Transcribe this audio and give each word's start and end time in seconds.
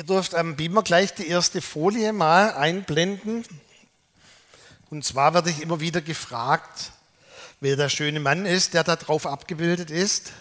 Ihr 0.00 0.06
dürft 0.06 0.34
am 0.34 0.56
Beamer 0.56 0.82
gleich 0.82 1.12
die 1.12 1.28
erste 1.28 1.60
Folie 1.60 2.14
mal 2.14 2.54
einblenden. 2.54 3.44
Und 4.88 5.04
zwar 5.04 5.34
werde 5.34 5.50
ich 5.50 5.60
immer 5.60 5.80
wieder 5.80 6.00
gefragt, 6.00 6.92
wer 7.60 7.76
der 7.76 7.90
schöne 7.90 8.18
Mann 8.18 8.46
ist, 8.46 8.72
der 8.72 8.82
da 8.82 8.96
drauf 8.96 9.26
abgebildet 9.26 9.90
ist. 9.90 10.32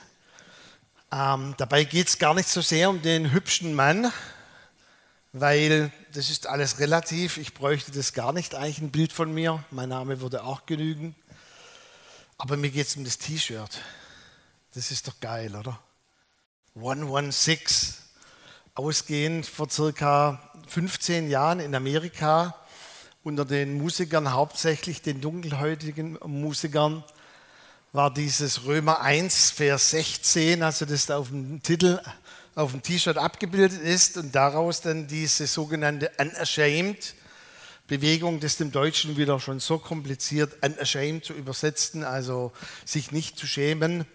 Ähm, 1.12 1.56
dabei 1.58 1.84
geht 1.84 2.08
es 2.08 2.20
gar 2.20 2.34
nicht 2.36 2.48
so 2.48 2.62
sehr 2.62 2.90
um 2.90 3.02
den 3.02 3.34
hübschen 3.34 3.74
Mann, 3.74 4.14
weil 5.34 5.92
das 6.14 6.30
ist 6.30 6.48
alles 6.48 6.80
relativ. 6.80 7.36
Ich 7.36 7.54
bräuchte 7.54 7.92
das 7.92 8.14
gar 8.14 8.32
nicht, 8.32 8.56
eigentlich 8.56 8.80
ein 8.80 8.92
Bild 8.92 9.12
von 9.12 9.34
mir. 9.34 9.62
Mein 9.72 9.90
Name 9.90 10.22
würde 10.22 10.46
auch 10.46 10.68
genügen. 10.68 11.18
Aber 12.38 12.56
mir 12.56 12.70
geht 12.70 12.88
es 12.88 12.96
um 12.96 13.04
das 13.04 13.18
T-Shirt. 13.18 13.82
Das 14.74 14.90
ist 14.90 15.10
doch 15.10 15.20
geil, 15.20 15.54
oder? 15.54 15.78
116 16.76 18.09
ausgehend 18.80 19.46
vor 19.46 19.70
circa 19.70 20.40
15 20.68 21.30
Jahren 21.30 21.60
in 21.60 21.76
Amerika 21.76 22.56
unter 23.24 23.44
den 23.44 23.78
Musikern, 23.78 24.32
hauptsächlich 24.32 25.02
den 25.02 25.20
dunkelhäutigen 25.20 26.18
Musikern, 26.26 27.04
war 27.92 28.14
dieses 28.14 28.64
Römer 28.64 29.02
1, 29.02 29.52
Vers 29.52 29.90
16, 29.90 30.64
also 30.64 30.86
das 30.86 31.08
da 31.08 31.18
auf 31.18 31.28
dem 31.28 31.62
Titel, 31.62 32.00
auf 32.56 32.72
dem 32.72 32.82
T-Shirt 32.82 33.18
abgebildet 33.18 33.82
ist 33.82 34.16
und 34.16 34.34
daraus 34.34 34.80
dann 34.80 35.08
diese 35.08 35.46
sogenannte 35.46 36.10
Unashamed 36.18 37.16
Bewegung, 37.88 38.40
das 38.40 38.56
dem 38.56 38.72
Deutschen 38.72 39.18
wieder 39.18 39.42
schon 39.42 39.60
so 39.60 39.78
kompliziert, 39.78 40.64
Unashamed 40.64 41.26
zu 41.26 41.34
übersetzen, 41.34 42.06
also 42.06 42.54
sich 42.86 43.12
nicht 43.12 43.38
zu 43.38 43.46
schämen. 43.46 44.06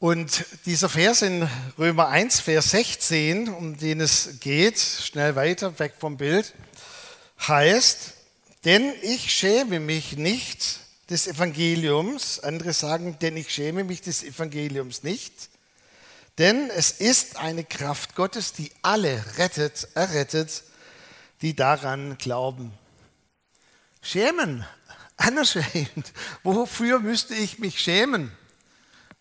Und 0.00 0.44
dieser 0.64 0.88
Vers 0.88 1.22
in 1.22 1.48
Römer 1.76 2.06
1, 2.06 2.38
Vers 2.38 2.70
16, 2.70 3.48
um 3.48 3.76
den 3.76 4.00
es 4.00 4.38
geht, 4.38 4.78
schnell 4.78 5.34
weiter, 5.34 5.76
weg 5.80 5.94
vom 5.98 6.16
Bild, 6.16 6.54
heißt, 7.40 8.12
denn 8.64 8.92
ich 9.02 9.32
schäme 9.32 9.80
mich 9.80 10.16
nicht 10.16 10.78
des 11.10 11.26
Evangeliums, 11.26 12.38
andere 12.38 12.74
sagen, 12.74 13.18
denn 13.20 13.36
ich 13.36 13.52
schäme 13.52 13.82
mich 13.82 14.00
des 14.00 14.22
Evangeliums 14.22 15.02
nicht, 15.02 15.32
denn 16.38 16.70
es 16.70 16.92
ist 16.92 17.36
eine 17.36 17.64
Kraft 17.64 18.14
Gottes, 18.14 18.52
die 18.52 18.70
alle 18.82 19.24
rettet, 19.36 19.88
errettet, 19.94 20.62
die 21.42 21.56
daran 21.56 22.18
glauben. 22.18 22.72
Schämen, 24.00 24.64
unashamed. 25.26 26.12
Wofür 26.44 27.00
müsste 27.00 27.34
ich 27.34 27.58
mich 27.58 27.80
schämen? 27.80 28.30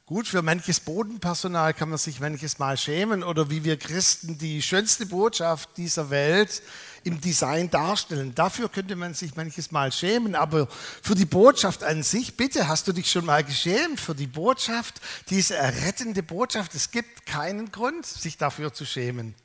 Gut, 0.07 0.25
für 0.25 0.41
manches 0.41 0.79
Bodenpersonal 0.79 1.73
kann 1.73 1.89
man 1.89 1.97
sich 1.97 2.21
manches 2.21 2.59
Mal 2.59 2.77
schämen 2.77 3.25
oder 3.25 3.49
wie 3.49 3.65
wir 3.65 3.75
Christen 3.75 4.37
die 4.37 4.61
schönste 4.61 5.05
Botschaft 5.05 5.67
dieser 5.75 6.09
Welt 6.09 6.61
im 7.03 7.19
Design 7.19 7.69
darstellen. 7.69 8.33
Dafür 8.33 8.69
könnte 8.69 8.95
man 8.95 9.13
sich 9.13 9.35
manches 9.35 9.69
Mal 9.71 9.91
schämen, 9.91 10.33
aber 10.33 10.69
für 11.01 11.13
die 11.13 11.25
Botschaft 11.25 11.83
an 11.83 12.03
sich, 12.03 12.37
bitte, 12.37 12.69
hast 12.69 12.87
du 12.87 12.93
dich 12.93 13.11
schon 13.11 13.25
mal 13.25 13.43
geschämt 13.43 13.99
für 13.99 14.15
die 14.15 14.27
Botschaft, 14.27 15.01
diese 15.29 15.57
errettende 15.57 16.23
Botschaft? 16.23 16.73
Es 16.73 16.89
gibt 16.91 17.25
keinen 17.25 17.69
Grund, 17.73 18.05
sich 18.05 18.37
dafür 18.37 18.73
zu 18.73 18.85
schämen. 18.85 19.35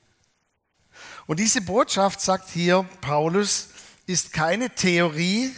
Und 1.27 1.41
diese 1.41 1.59
Botschaft, 1.59 2.21
sagt 2.21 2.49
hier 2.49 2.87
Paulus, 3.01 3.67
ist 4.07 4.31
keine 4.31 4.69
Theorie, 4.69 5.53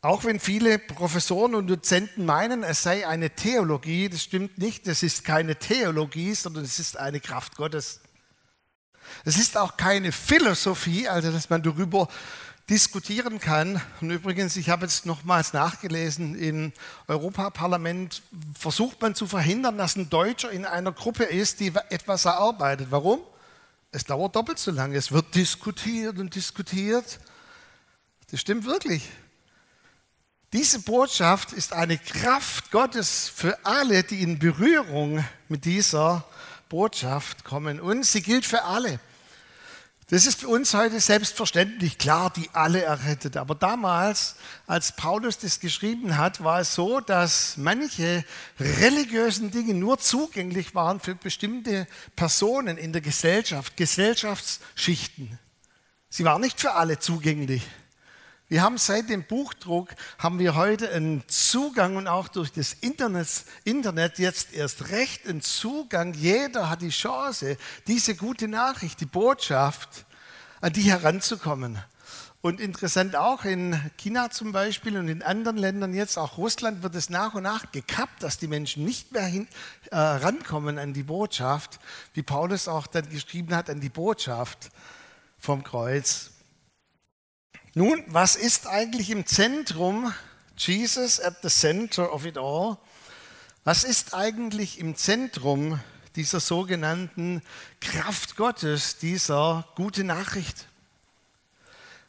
auch 0.00 0.24
wenn 0.24 0.38
viele 0.38 0.78
Professoren 0.78 1.54
und 1.54 1.66
Dozenten 1.66 2.24
meinen, 2.24 2.62
es 2.62 2.82
sei 2.82 3.06
eine 3.06 3.30
Theologie, 3.30 4.08
das 4.08 4.22
stimmt 4.22 4.58
nicht. 4.58 4.86
Es 4.86 5.02
ist 5.02 5.24
keine 5.24 5.56
Theologie, 5.56 6.34
sondern 6.34 6.64
es 6.64 6.78
ist 6.78 6.96
eine 6.96 7.20
Kraft 7.20 7.56
Gottes. 7.56 8.00
Es 9.24 9.38
ist 9.38 9.56
auch 9.56 9.76
keine 9.76 10.12
Philosophie, 10.12 11.08
also 11.08 11.32
dass 11.32 11.50
man 11.50 11.62
darüber 11.62 12.08
diskutieren 12.70 13.40
kann. 13.40 13.80
Und 14.00 14.10
übrigens, 14.10 14.56
ich 14.56 14.68
habe 14.68 14.84
jetzt 14.84 15.06
nochmals 15.06 15.52
nachgelesen, 15.52 16.38
im 16.38 16.72
Europaparlament 17.08 18.22
versucht 18.56 19.00
man 19.00 19.14
zu 19.14 19.26
verhindern, 19.26 19.78
dass 19.78 19.96
ein 19.96 20.10
Deutscher 20.10 20.50
in 20.50 20.64
einer 20.64 20.92
Gruppe 20.92 21.24
ist, 21.24 21.60
die 21.60 21.72
etwas 21.88 22.24
erarbeitet. 22.24 22.88
Warum? 22.90 23.20
Es 23.90 24.04
dauert 24.04 24.36
doppelt 24.36 24.58
so 24.58 24.70
lange. 24.70 24.96
Es 24.96 25.10
wird 25.10 25.34
diskutiert 25.34 26.18
und 26.18 26.34
diskutiert. 26.34 27.18
Das 28.30 28.40
stimmt 28.40 28.66
wirklich. 28.66 29.02
Diese 30.54 30.78
Botschaft 30.78 31.52
ist 31.52 31.74
eine 31.74 31.98
Kraft 31.98 32.70
Gottes 32.70 33.30
für 33.34 33.58
alle, 33.66 34.02
die 34.02 34.22
in 34.22 34.38
Berührung 34.38 35.22
mit 35.48 35.66
dieser 35.66 36.24
Botschaft 36.70 37.44
kommen. 37.44 37.80
Und 37.80 38.06
sie 38.06 38.22
gilt 38.22 38.46
für 38.46 38.64
alle. 38.64 38.98
Das 40.08 40.24
ist 40.24 40.40
für 40.40 40.48
uns 40.48 40.72
heute 40.72 41.00
selbstverständlich 41.00 41.98
klar, 41.98 42.32
die 42.34 42.48
alle 42.54 42.80
errettet. 42.80 43.36
Aber 43.36 43.54
damals, 43.54 44.36
als 44.66 44.96
Paulus 44.96 45.36
das 45.36 45.60
geschrieben 45.60 46.16
hat, 46.16 46.42
war 46.42 46.60
es 46.60 46.74
so, 46.74 47.00
dass 47.00 47.58
manche 47.58 48.24
religiösen 48.58 49.50
Dinge 49.50 49.74
nur 49.74 49.98
zugänglich 49.98 50.74
waren 50.74 50.98
für 50.98 51.14
bestimmte 51.14 51.86
Personen 52.16 52.78
in 52.78 52.94
der 52.94 53.02
Gesellschaft, 53.02 53.76
Gesellschaftsschichten. 53.76 55.38
Sie 56.08 56.24
waren 56.24 56.40
nicht 56.40 56.58
für 56.58 56.72
alle 56.72 56.98
zugänglich. 56.98 57.64
Wir 58.50 58.62
haben 58.62 58.78
seit 58.78 59.10
dem 59.10 59.24
Buchdruck, 59.24 59.90
haben 60.18 60.38
wir 60.38 60.54
heute 60.54 60.90
einen 60.90 61.22
Zugang 61.28 61.96
und 61.96 62.08
auch 62.08 62.28
durch 62.28 62.50
das 62.50 62.72
Internet, 62.72 63.28
Internet 63.64 64.18
jetzt 64.18 64.54
erst 64.54 64.88
recht 64.88 65.28
einen 65.28 65.42
Zugang. 65.42 66.14
Jeder 66.14 66.70
hat 66.70 66.80
die 66.80 66.88
Chance, 66.88 67.58
diese 67.86 68.14
gute 68.14 68.48
Nachricht, 68.48 69.02
die 69.02 69.06
Botschaft, 69.06 70.06
an 70.62 70.72
die 70.72 70.80
heranzukommen. 70.80 71.78
Und 72.40 72.58
interessant 72.58 73.16
auch 73.16 73.44
in 73.44 73.78
China 73.98 74.30
zum 74.30 74.52
Beispiel 74.52 74.96
und 74.96 75.08
in 75.08 75.22
anderen 75.22 75.58
Ländern 75.58 75.92
jetzt, 75.92 76.16
auch 76.16 76.38
Russland, 76.38 76.82
wird 76.82 76.94
es 76.94 77.10
nach 77.10 77.34
und 77.34 77.42
nach 77.42 77.70
gekappt, 77.70 78.22
dass 78.22 78.38
die 78.38 78.48
Menschen 78.48 78.82
nicht 78.82 79.12
mehr 79.12 79.26
hin, 79.26 79.46
äh, 79.90 79.96
rankommen 79.98 80.78
an 80.78 80.94
die 80.94 81.02
Botschaft, 81.02 81.80
wie 82.14 82.22
Paulus 82.22 82.66
auch 82.66 82.86
dann 82.86 83.10
geschrieben 83.10 83.54
hat, 83.54 83.68
an 83.68 83.80
die 83.80 83.90
Botschaft 83.90 84.70
vom 85.38 85.62
Kreuz. 85.62 86.30
Nun, 87.78 88.02
was 88.08 88.34
ist 88.34 88.66
eigentlich 88.66 89.08
im 89.08 89.24
Zentrum? 89.24 90.12
Jesus 90.56 91.20
at 91.20 91.42
the 91.44 91.48
center 91.48 92.12
of 92.12 92.24
it 92.24 92.36
all. 92.36 92.76
Was 93.62 93.84
ist 93.84 94.14
eigentlich 94.14 94.80
im 94.80 94.96
Zentrum 94.96 95.78
dieser 96.16 96.40
sogenannten 96.40 97.40
Kraft 97.80 98.34
Gottes, 98.34 98.98
dieser 98.98 99.64
gute 99.76 100.02
Nachricht? 100.02 100.66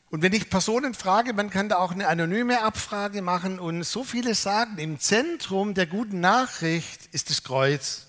Und 0.10 0.24
wenn 0.24 0.34
ich 0.34 0.50
Personen 0.50 0.96
frage, 0.96 1.34
man 1.34 1.52
kann 1.52 1.70
da 1.70 1.78
auch 1.78 1.92
eine 1.92 2.08
anonyme 2.08 2.64
Abfrage 2.64 3.22
machen 3.22 3.60
und 3.60 3.84
so 3.84 4.04
viele 4.04 4.34
sagen, 4.34 4.80
im 4.80 5.00
Zentrum 5.00 5.76
der 5.76 5.86
guten 5.86 6.20
Nachricht 6.20 7.06
ist 7.12 7.30
das 7.30 7.44
Kreuz. 7.44 8.08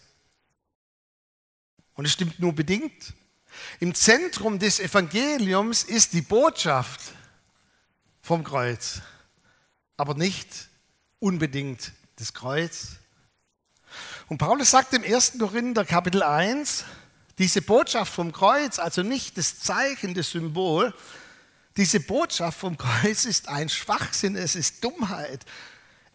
Und 1.92 2.06
es 2.06 2.12
stimmt 2.12 2.40
nur 2.40 2.54
bedingt. 2.54 3.12
Im 3.80 3.94
Zentrum 3.94 4.58
des 4.58 4.80
Evangeliums 4.80 5.82
ist 5.82 6.14
die 6.14 6.22
Botschaft 6.22 7.19
vom 8.22 8.44
Kreuz, 8.44 9.00
aber 9.96 10.14
nicht 10.14 10.68
unbedingt 11.18 11.92
das 12.16 12.32
Kreuz. 12.32 12.96
Und 14.28 14.38
Paulus 14.38 14.70
sagt 14.70 14.94
im 14.94 15.02
1. 15.02 15.38
Korinther 15.38 15.84
Kapitel 15.84 16.22
1, 16.22 16.84
diese 17.38 17.62
Botschaft 17.62 18.12
vom 18.12 18.32
Kreuz, 18.32 18.78
also 18.78 19.02
nicht 19.02 19.38
das 19.38 19.58
Zeichen, 19.60 20.14
das 20.14 20.30
Symbol, 20.30 20.94
diese 21.76 22.00
Botschaft 22.00 22.58
vom 22.58 22.76
Kreuz 22.76 23.24
ist 23.24 23.48
ein 23.48 23.68
Schwachsinn, 23.68 24.36
es 24.36 24.54
ist 24.54 24.84
Dummheit. 24.84 25.44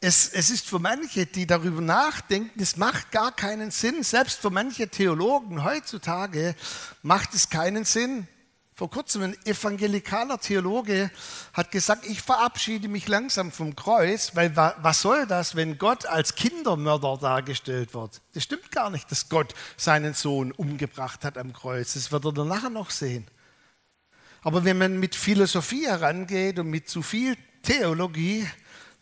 Es, 0.02 0.30
es 0.30 0.50
ist 0.52 0.68
für 0.68 0.78
manche, 0.78 1.26
die 1.26 1.48
darüber 1.48 1.82
nachdenken, 1.82 2.62
es 2.62 2.78
macht 2.78 3.12
gar 3.12 3.36
keinen 3.36 3.72
Sinn. 3.72 4.04
Selbst 4.04 4.40
für 4.40 4.52
manche 4.52 4.90
Theologen 4.90 5.64
heutzutage 5.64 6.56
macht 7.02 7.34
es 7.34 7.50
keinen 7.50 7.86
Sinn. 7.86 8.28
Vor 8.78 8.90
kurzem 8.90 9.22
ein 9.22 9.38
evangelikaler 9.46 10.38
Theologe 10.38 11.10
hat 11.54 11.72
gesagt, 11.72 12.06
ich 12.06 12.22
verabschiede 12.22 12.90
mich 12.90 13.08
langsam 13.08 13.54
vom 13.54 13.74
Kreuz, 13.74 14.36
weil 14.36 14.54
was 14.58 15.02
soll 15.02 15.26
das, 15.28 15.56
wenn 15.56 15.78
Gott 15.78 16.06
als 16.06 16.36
Kindermörder 16.36 17.18
dargestellt 17.18 17.94
wird? 17.94 18.20
Das 18.34 18.44
stimmt 18.44 18.74
gar 18.74 18.90
nicht, 18.90 19.10
dass 19.10 19.30
Gott 19.30 19.56
seinen 19.78 20.14
Sohn 20.14 20.52
umgebracht 20.52 21.24
hat 21.24 21.38
am 21.38 21.54
Kreuz. 21.54 21.94
Das 21.94 22.12
wird 22.12 22.26
er 22.26 22.34
dann 22.34 22.50
nachher 22.50 22.70
noch 22.70 22.90
sehen. 22.90 23.26
Aber 24.42 24.66
wenn 24.66 24.78
man 24.78 25.00
mit 25.00 25.16
Philosophie 25.16 25.88
herangeht 25.88 26.60
und 26.60 26.70
mit 26.70 26.90
zu 26.90 27.02
viel 27.02 27.38
Theologie, 27.64 28.46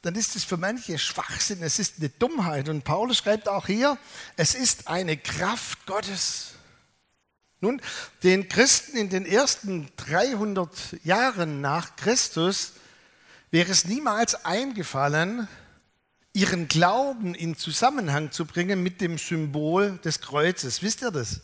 dann 0.04 0.14
ist 0.14 0.36
es 0.36 0.44
für 0.44 0.58
manche 0.58 1.00
Schwachsinn, 1.00 1.64
es 1.64 1.80
ist 1.80 1.96
eine 1.98 2.10
Dummheit. 2.10 2.70
Und 2.70 2.84
Paulus 2.84 3.18
schreibt 3.18 3.50
auch 3.50 3.66
hier, 3.66 3.98
es 4.38 4.54
ist 4.54 4.88
eine 4.88 5.18
Kraft 5.18 5.84
Gottes. 5.88 6.53
Nun, 7.64 7.82
den 8.24 8.50
Christen 8.50 8.98
in 8.98 9.08
den 9.08 9.26
ersten 9.26 9.88
300 9.96 10.98
Jahren 11.06 11.62
nach 11.62 11.96
Christus 11.96 12.74
wäre 13.52 13.72
es 13.72 13.86
niemals 13.86 14.44
eingefallen, 14.44 15.48
ihren 16.34 16.68
Glauben 16.68 17.34
in 17.34 17.56
Zusammenhang 17.56 18.34
zu 18.34 18.44
bringen 18.44 18.84
mit 18.84 19.00
dem 19.00 19.18
Symbol 19.18 19.98
des 20.04 20.20
Kreuzes. 20.20 20.82
Wisst 20.82 21.04
ihr 21.04 21.12
das? 21.12 21.40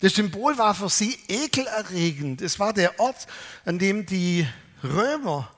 Das 0.00 0.14
Symbol 0.14 0.58
war 0.58 0.74
für 0.74 0.88
sie 0.88 1.16
ekelerregend. 1.28 2.42
Es 2.42 2.58
war 2.58 2.72
der 2.72 2.98
Ort, 2.98 3.28
an 3.64 3.78
dem 3.78 4.06
die 4.06 4.44
Römer 4.82 5.54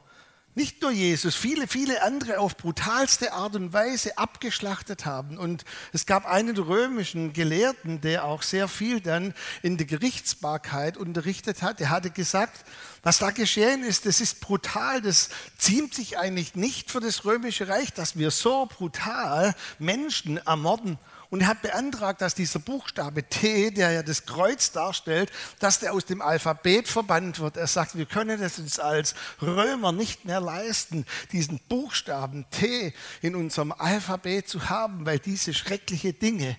nicht 0.55 0.83
nur 0.83 0.91
Jesus, 0.91 1.35
viele, 1.35 1.67
viele 1.67 2.03
andere 2.03 2.39
auf 2.39 2.57
brutalste 2.59 3.33
Art 3.33 3.57
und 3.57 3.73
Weise 3.73 4.19
abgeschlachtet 4.19 5.07
haben. 5.07 5.39
Und 5.39 5.65
es 5.93 6.05
gab 6.05 6.27
einen 6.27 6.57
römischen 6.59 7.33
Gelehrten, 7.33 8.03
der 8.03 8.25
auch 8.25 8.43
sehr 8.43 8.69
viel 8.69 9.01
dann 9.01 9.33
in 9.63 9.79
der 9.79 9.87
Gerichtsbarkeit 9.87 10.99
unterrichtet 10.99 11.63
hat. 11.63 11.81
Der 11.81 11.89
hatte 11.89 12.11
gesagt, 12.11 12.67
was 13.03 13.19
da 13.19 13.31
geschehen 13.31 13.83
ist, 13.83 14.05
das 14.05 14.21
ist 14.21 14.41
brutal, 14.41 15.01
das 15.01 15.31
ziemt 15.57 15.95
sich 15.95 16.19
eigentlich 16.19 16.55
nicht 16.55 16.91
für 16.91 17.01
das 17.01 17.25
römische 17.25 17.69
Reich, 17.69 17.93
dass 17.95 18.19
wir 18.19 18.31
so 18.31 18.67
brutal 18.67 19.55
Menschen 19.79 20.37
ermorden 20.37 20.99
und 21.33 21.41
er 21.41 21.47
hat 21.47 21.63
beantragt, 21.63 22.21
dass 22.21 22.35
dieser 22.35 22.59
Buchstabe 22.59 23.23
T, 23.23 23.71
der 23.71 23.91
ja 23.91 24.03
das 24.03 24.27
Kreuz 24.27 24.71
darstellt, 24.71 25.33
dass 25.61 25.79
der 25.79 25.95
aus 25.95 26.05
dem 26.05 26.21
Alphabet 26.21 26.89
verbannt 26.89 27.39
wird. 27.41 27.57
Er 27.57 27.67
sagt, 27.67 27.97
wir 27.97 28.05
können 28.05 28.43
es 28.43 28.59
uns 28.59 28.79
als 28.79 29.15
Römer 29.41 29.93
nicht 29.93 30.27
mehr 30.27 30.43
leisten, 30.43 31.07
diesen 31.33 31.59
Buchstaben 31.71 32.45
T 32.51 32.93
in 33.23 33.35
unserem 33.35 33.73
Alphabet 33.73 34.47
zu 34.47 34.69
haben, 34.69 35.07
weil 35.07 35.21
diese 35.21 35.55
schrecklichen 35.55 36.19
Dinge 36.19 36.55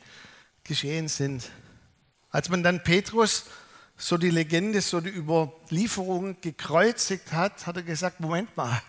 geschehen 0.64 1.08
sind. 1.08 1.52
Als 2.32 2.50
man 2.50 2.64
dann 2.64 2.82
Petrus 2.82 3.44
so 3.96 4.18
die 4.18 4.32
Legende, 4.32 4.82
so 4.82 5.02
die 5.02 5.12
Überlieferung 5.12 6.42
gekreuzigt 6.42 7.32
hat, 7.32 7.68
hat 7.68 7.76
er 7.76 7.84
gesagt, 7.84 8.22
Moment 8.22 8.58
mal, 8.58 8.82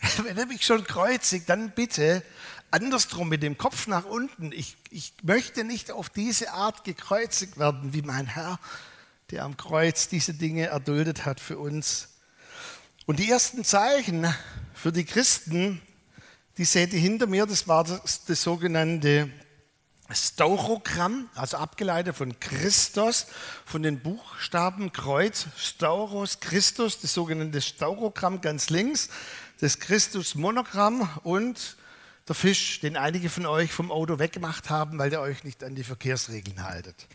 wenn 0.22 0.38
er 0.38 0.46
mich 0.46 0.64
schon 0.64 0.84
kreuzigt, 0.84 1.50
dann 1.50 1.72
bitte 1.72 2.22
andersrum 2.70 3.28
mit 3.28 3.42
dem 3.42 3.58
Kopf 3.58 3.86
nach 3.86 4.04
unten. 4.04 4.52
Ich, 4.52 4.76
ich 4.90 5.14
möchte 5.22 5.64
nicht 5.64 5.90
auf 5.90 6.08
diese 6.08 6.52
Art 6.52 6.84
gekreuzigt 6.84 7.58
werden 7.58 7.92
wie 7.92 8.02
mein 8.02 8.26
Herr, 8.26 8.58
der 9.30 9.44
am 9.44 9.56
Kreuz 9.56 10.08
diese 10.08 10.34
Dinge 10.34 10.66
erduldet 10.66 11.24
hat 11.24 11.40
für 11.40 11.58
uns. 11.58 12.08
Und 13.06 13.18
die 13.18 13.30
ersten 13.30 13.64
Zeichen 13.64 14.26
für 14.74 14.92
die 14.92 15.04
Christen, 15.04 15.80
die 16.58 16.64
seht 16.64 16.92
ihr 16.92 17.00
hinter 17.00 17.26
mir, 17.26 17.46
das 17.46 17.68
war 17.68 17.84
das, 17.84 18.24
das 18.24 18.42
sogenannte 18.42 19.30
Staurogramm, 20.10 21.28
also 21.34 21.56
abgeleitet 21.56 22.16
von 22.16 22.38
Christus, 22.38 23.26
von 23.64 23.82
den 23.82 24.00
Buchstaben 24.00 24.92
Kreuz, 24.92 25.46
Stauros, 25.56 26.40
Christus, 26.40 27.00
das 27.00 27.12
sogenannte 27.12 27.60
Staurogramm 27.60 28.40
ganz 28.40 28.70
links, 28.70 29.08
das 29.60 29.80
Christus-Monogramm 29.80 31.08
und 31.24 31.76
der 32.28 32.34
Fisch, 32.34 32.80
den 32.80 32.96
einige 32.96 33.30
von 33.30 33.46
euch 33.46 33.72
vom 33.72 33.92
Auto 33.92 34.18
weggemacht 34.18 34.70
haben, 34.70 34.98
weil 34.98 35.12
ihr 35.12 35.20
euch 35.20 35.44
nicht 35.44 35.62
an 35.62 35.74
die 35.74 35.84
Verkehrsregeln 35.84 36.62
haltet. 36.64 37.06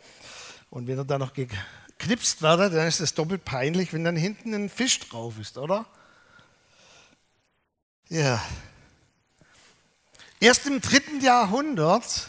Und 0.70 0.88
wenn 0.88 0.98
ihr 0.98 1.04
da 1.04 1.18
noch 1.18 1.34
geknipst 1.34 2.42
werdet, 2.42 2.74
dann 2.74 2.88
ist 2.88 3.02
es 3.02 3.14
doppelt 3.14 3.44
peinlich, 3.44 3.92
wenn 3.92 4.06
dann 4.06 4.16
hinten 4.16 4.54
ein 4.54 4.70
Fisch 4.70 5.00
drauf 5.00 5.38
ist, 5.40 5.58
oder? 5.58 5.86
Ja. 8.08 8.42
Erst 10.40 10.66
im 10.66 10.82
dritten 10.82 11.22
Jahrhundert 11.22 12.28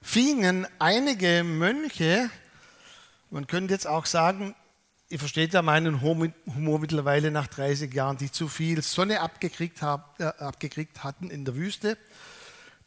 fingen 0.00 0.66
einige 0.78 1.44
Mönche, 1.44 2.30
man 3.30 3.46
könnte 3.46 3.74
jetzt 3.74 3.86
auch 3.86 4.06
sagen, 4.06 4.54
Ihr 5.10 5.18
versteht 5.18 5.54
ja 5.54 5.62
meinen 5.62 6.02
Humor 6.02 6.78
mittlerweile 6.78 7.30
nach 7.30 7.46
30 7.46 7.94
Jahren, 7.94 8.18
die 8.18 8.30
zu 8.30 8.46
viel 8.46 8.82
Sonne 8.82 9.20
abgekriegt, 9.20 9.80
hab, 9.80 10.20
äh, 10.20 10.24
abgekriegt 10.24 11.02
hatten 11.02 11.30
in 11.30 11.46
der 11.46 11.54
Wüste. 11.54 11.96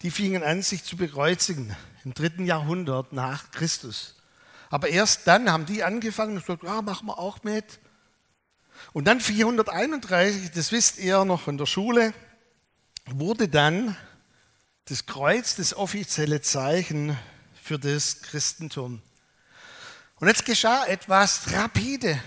Die 0.03 0.11
fingen 0.11 0.43
an, 0.43 0.61
sich 0.61 0.83
zu 0.83 0.97
bekreuzigen 0.97 1.75
im 2.05 2.13
dritten 2.13 2.45
Jahrhundert 2.45 3.11
nach 3.11 3.49
Christus. 3.49 4.17
Aber 4.69 4.89
erst 4.89 5.25
dann 5.25 5.51
haben 5.51 5.65
die 5.65 5.83
angefangen 5.83 6.35
und 6.35 6.41
gesagt, 6.45 6.61
ja, 6.61 6.83
machen 6.83 7.07
wir 7.07 7.17
auch 7.17 7.41
mit. 7.41 7.79
Und 8.93 9.05
dann 9.05 9.19
431, 9.19 10.51
das 10.51 10.71
wisst 10.71 10.99
ihr 10.99 11.25
noch 11.25 11.41
von 11.41 11.57
der 11.57 11.65
Schule, 11.65 12.13
wurde 13.07 13.47
dann 13.47 13.97
das 14.85 15.07
Kreuz 15.07 15.55
das 15.55 15.75
offizielle 15.75 16.41
Zeichen 16.41 17.17
für 17.63 17.79
das 17.79 18.21
Christentum. 18.21 19.01
Und 20.21 20.27
jetzt 20.27 20.45
geschah 20.45 20.85
etwas 20.85 21.51
rapide. 21.51 22.21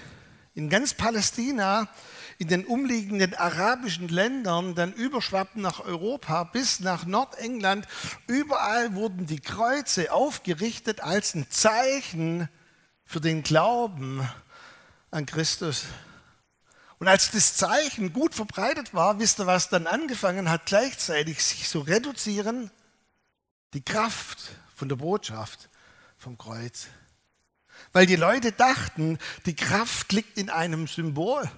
In 0.55 0.69
ganz 0.69 0.95
Palästina, 0.95 1.89
in 2.39 2.49
den 2.49 2.67
umliegenden 2.67 3.35
arabischen 3.35 4.09
Ländern, 4.09 4.75
dann 4.75 4.93
überschwappten 4.93 5.63
nach 5.63 5.79
Europa 5.79 6.43
bis 6.43 6.81
nach 6.81 7.07
Nordengland. 7.07 7.87
Überall 8.27 8.97
wurden 8.97 9.27
die 9.27 9.39
Kreuze 9.39 10.11
aufgerichtet 10.11 11.03
als 11.03 11.37
ein 11.37 11.49
Zeichen 11.51 12.49
für 13.05 13.21
den 13.21 13.45
Glauben 13.45 14.29
an 15.13 15.25
Christus. 15.25 15.85
Und 16.99 17.07
als 17.07 17.31
das 17.31 17.57
Zeichen 17.57 18.13
gut 18.13 18.35
verbreitet 18.35 18.93
war, 18.93 19.21
wisst 19.21 19.39
ihr, 19.39 19.47
was 19.47 19.69
dann 19.69 19.87
angefangen 19.87 20.51
hat, 20.51 20.67
gleichzeitig 20.67 21.45
sich 21.45 21.69
zu 21.69 21.79
reduzieren? 21.79 22.73
Die 23.73 23.85
Kraft 23.85 24.51
von 24.75 24.89
der 24.89 24.97
Botschaft 24.97 25.69
vom 26.19 26.37
Kreuz. 26.37 26.89
Weil 27.95 28.05
die 28.07 28.17
Leute 28.17 28.51
dachten, 28.51 29.19
die 29.47 29.55
Kraft 29.55 30.13
liegt 30.13 30.37
in 30.37 30.51
einem 30.51 30.89
Symbol. 30.89 31.49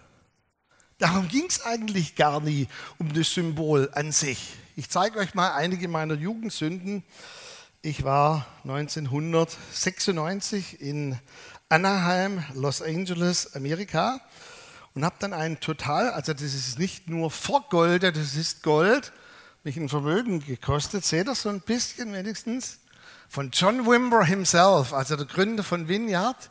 Darum 0.98 1.28
ging 1.28 1.46
es 1.48 1.64
eigentlich 1.64 2.14
gar 2.14 2.40
nie 2.40 2.68
um 2.98 3.14
das 3.14 3.32
Symbol 3.32 3.88
an 3.94 4.12
sich. 4.12 4.52
Ich 4.76 4.90
zeige 4.90 5.18
euch 5.18 5.34
mal 5.34 5.52
einige 5.52 5.88
meiner 5.88 6.12
Jugendsünden. 6.12 7.02
Ich 7.80 8.04
war 8.04 8.46
1996 8.64 10.82
in 10.82 11.18
Anaheim, 11.70 12.44
Los 12.52 12.82
Angeles, 12.82 13.54
Amerika 13.54 14.20
und 14.94 15.06
habe 15.06 15.16
dann 15.18 15.32
ein 15.32 15.58
total, 15.58 16.10
also 16.10 16.34
das 16.34 16.42
ist 16.42 16.78
nicht 16.78 17.08
nur 17.08 17.30
vergoldet, 17.30 18.14
das 18.14 18.34
ist 18.34 18.62
Gold, 18.62 19.14
mich 19.64 19.78
ein 19.78 19.88
Vermögen 19.88 20.40
gekostet. 20.40 21.06
Seht 21.06 21.28
ihr 21.28 21.34
so 21.34 21.48
ein 21.48 21.62
bisschen 21.62 22.12
wenigstens? 22.12 22.80
Von 23.28 23.50
John 23.50 23.86
Wimber 23.86 24.24
himself, 24.24 24.92
also 24.92 25.16
der 25.16 25.26
Gründer 25.26 25.62
von 25.62 25.88
Vineyard, 25.88 26.50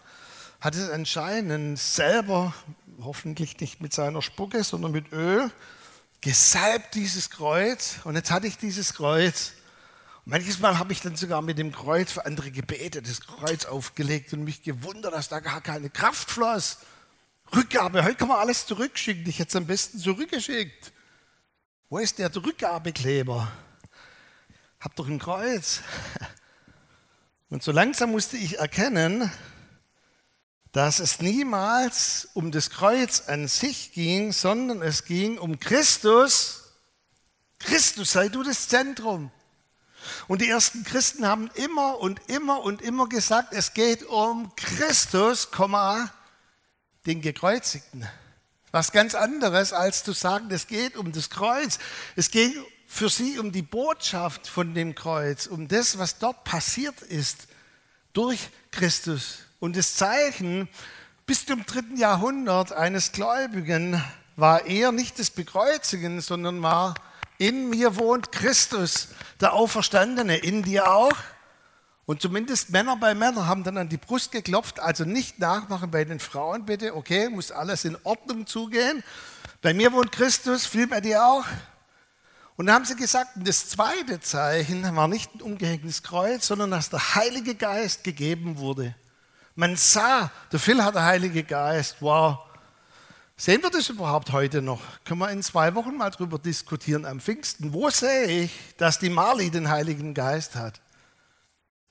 hat 0.62 0.76
es 0.76 0.90
anscheinend 0.90 1.80
selber, 1.80 2.54
hoffentlich 3.02 3.60
nicht 3.60 3.82
mit 3.82 3.94
seiner 3.94 4.22
Spucke, 4.22 4.64
sondern 4.64 4.92
mit 4.92 5.12
Öl, 5.12 5.52
gesalbt 6.22 6.96
dieses 6.96 7.30
Kreuz. 7.30 7.98
Und 8.04 8.16
jetzt 8.16 8.32
hatte 8.32 8.48
ich 8.48 8.58
dieses 8.58 8.94
Kreuz. 8.94 9.54
Und 10.26 10.32
manches 10.32 10.60
Mal 10.60 10.80
habe 10.80 10.92
ich 10.92 11.02
dann 11.02 11.16
sogar 11.16 11.42
mit 11.42 11.58
dem 11.58 11.72
Kreuz 11.72 12.12
für 12.12 12.26
andere 12.26 12.52
gebetet, 12.52 13.08
das 13.08 13.22
Kreuz 13.22 13.66
aufgelegt 13.66 14.34
und 14.34 14.44
mich 14.44 14.64
gewundert, 14.64 15.14
dass 15.14 15.30
da 15.30 15.40
gar 15.40 15.62
keine 15.62 15.90
Kraft 15.90 16.32
floss. 16.32 16.80
Rückgabe, 17.56 18.04
heute 18.04 18.16
kann 18.16 18.30
man 18.30 18.40
alles 18.40 18.66
zurückschicken. 18.66 19.28
Ich 19.28 19.38
hätte 19.38 19.50
es 19.50 19.56
am 19.56 19.68
besten 19.68 20.00
zurückgeschickt. 20.00 20.92
Wo 21.90 22.00
ist 22.00 22.18
der 22.18 22.36
Rückgabekleber? 22.36 23.52
Hab 24.80 24.96
doch 24.96 25.08
ein 25.08 25.20
Kreuz. 25.20 25.82
Und 27.56 27.64
so 27.64 27.72
langsam 27.72 28.12
musste 28.12 28.36
ich 28.36 28.60
erkennen, 28.60 29.32
dass 30.74 31.00
es 31.00 31.22
niemals 31.22 32.28
um 32.34 32.52
das 32.52 32.70
Kreuz 32.70 33.30
an 33.30 33.48
sich 33.48 33.94
ging, 33.94 34.34
sondern 34.34 34.82
es 34.82 35.06
ging 35.06 35.38
um 35.38 35.58
Christus. 35.58 36.74
Christus 37.60 38.12
sei 38.12 38.28
du 38.28 38.44
das 38.44 38.68
Zentrum. 38.68 39.32
Und 40.28 40.42
die 40.42 40.50
ersten 40.50 40.84
Christen 40.84 41.26
haben 41.26 41.50
immer 41.54 42.02
und 42.02 42.20
immer 42.28 42.62
und 42.62 42.82
immer 42.82 43.08
gesagt, 43.08 43.54
es 43.54 43.74
geht 43.74 44.04
um 44.04 44.54
Christus, 44.58 45.48
den 47.06 47.22
Gekreuzigten. 47.22 48.06
Was 48.72 48.92
ganz 48.92 49.16
anderes 49.16 49.72
als 49.72 50.04
zu 50.04 50.12
sagen, 50.12 50.52
es 50.52 50.68
geht 50.68 50.98
um 50.98 51.14
das 51.14 51.30
Kreuz. 51.30 51.80
Es 52.18 52.32
geht 52.32 52.54
für 52.96 53.10
sie 53.10 53.40
um 53.40 53.52
die 53.52 53.62
Botschaft 53.62 54.48
von 54.48 54.74
dem 54.74 54.96
Kreuz, 54.96 55.48
um 55.48 55.68
das, 55.68 56.00
was 56.00 56.18
dort 56.18 56.46
passiert 56.46 57.02
ist 57.02 57.48
durch 58.14 58.48
Christus. 58.72 59.40
Und 59.60 59.76
das 59.76 59.98
Zeichen 59.98 60.70
bis 61.26 61.46
zum 61.46 61.66
dritten 61.66 61.98
Jahrhundert 61.98 62.72
eines 62.72 63.12
Gläubigen 63.12 64.02
war 64.38 64.66
eher 64.66 64.94
nicht 64.94 65.20
das 65.20 65.30
Bekreuzigen, 65.30 66.22
sondern 66.22 66.64
war, 66.64 66.96
in 67.38 67.70
mir 67.70 67.98
wohnt 67.98 68.32
Christus, 68.32 69.10
der 69.42 69.52
Auferstandene, 69.52 70.38
in 70.38 70.64
dir 70.64 70.90
auch. 70.90 71.18
Und 72.06 72.22
zumindest 72.22 72.70
Männer 72.70 72.96
bei 72.96 73.14
Männern 73.14 73.46
haben 73.46 73.66
dann 73.66 73.78
an 73.78 73.90
die 73.90 73.98
Brust 73.98 74.32
geklopft, 74.32 74.80
also 74.80 75.04
nicht 75.04 75.38
nachmachen 75.38 75.92
bei 75.92 76.06
den 76.06 76.22
Frauen 76.22 76.66
bitte, 76.66 76.96
okay, 76.96 77.28
muss 77.28 77.52
alles 77.52 77.84
in 77.84 77.98
Ordnung 78.06 78.48
zugehen. 78.48 79.04
Bei 79.62 79.74
mir 79.74 79.92
wohnt 79.92 80.14
Christus, 80.14 80.66
viel 80.66 80.88
bei 80.88 81.02
dir 81.02 81.26
auch. 81.26 81.44
Und 82.58 82.68
dann 82.68 82.76
haben 82.76 82.86
sie 82.86 82.96
gesagt, 82.96 83.32
das 83.36 83.68
zweite 83.68 84.22
Zeichen 84.22 84.96
war 84.96 85.08
nicht 85.08 85.36
ein 85.36 85.42
umgehängtes 85.42 86.04
Kreuz, 86.04 86.48
sondern 86.48 86.72
dass 86.72 86.90
der 86.90 87.16
Heilige 87.16 87.56
Geist 87.56 88.04
gegeben 88.04 88.58
wurde. 88.58 88.96
Man 89.56 89.76
sah, 89.76 90.32
der 90.52 90.60
Phil 90.60 90.84
hat 90.84 90.96
der 90.96 91.04
Heilige 91.04 91.44
Geist. 91.44 91.98
Wow. 92.00 92.40
Sehen 93.36 93.62
wir 93.62 93.70
das 93.70 93.90
überhaupt 93.90 94.32
heute 94.32 94.62
noch? 94.62 94.82
Können 95.04 95.20
wir 95.20 95.30
in 95.32 95.44
zwei 95.44 95.76
Wochen 95.76 95.98
mal 95.98 96.10
drüber 96.10 96.40
diskutieren 96.40 97.06
am 97.06 97.20
Pfingsten. 97.20 97.74
Wo 97.74 97.90
sehe 97.90 98.44
ich, 98.44 98.52
dass 98.78 99.00
die 99.00 99.10
Marley 99.10 99.50
den 99.50 99.70
Heiligen 99.70 100.14
Geist 100.14 100.56
hat? 100.56 100.80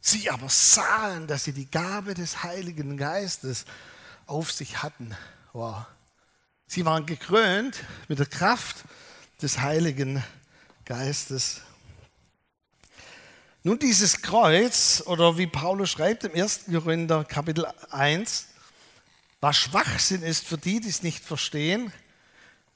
Sie 0.01 0.31
aber 0.31 0.49
sahen, 0.49 1.27
dass 1.27 1.45
sie 1.45 1.53
die 1.53 1.71
Gabe 1.71 2.15
des 2.15 2.43
Heiligen 2.43 2.97
Geistes 2.97 3.67
auf 4.27 4.51
sich 4.51 4.83
hatten. 4.83 5.15
Wow. 5.53 5.85
Sie 6.67 6.87
waren 6.87 7.05
gekrönt 7.05 7.85
mit 8.09 8.19
der 8.19 8.27
Kraft 8.27 8.85
des 9.43 9.61
Heiligen 9.61 10.17
Geistes. 10.17 10.44
Nun 13.63 13.79
dieses 13.79 14.21
Kreuz, 14.21 15.03
oder 15.07 15.39
wie 15.39 15.47
Paulus 15.47 15.89
schreibt 15.89 16.25
im 16.25 16.35
1. 16.35 16.67
Korinther 16.71 17.25
Kapitel 17.25 17.67
1, 17.91 18.49
was 19.41 19.57
Schwachsinn 19.57 20.23
ist 20.23 20.47
für 20.47 20.59
die, 20.59 20.81
die 20.81 20.91
es 20.91 21.03
nicht 21.03 21.25
verstehen, 21.25 21.91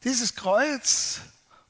dieses 0.04 0.34
Kreuz 0.34 1.20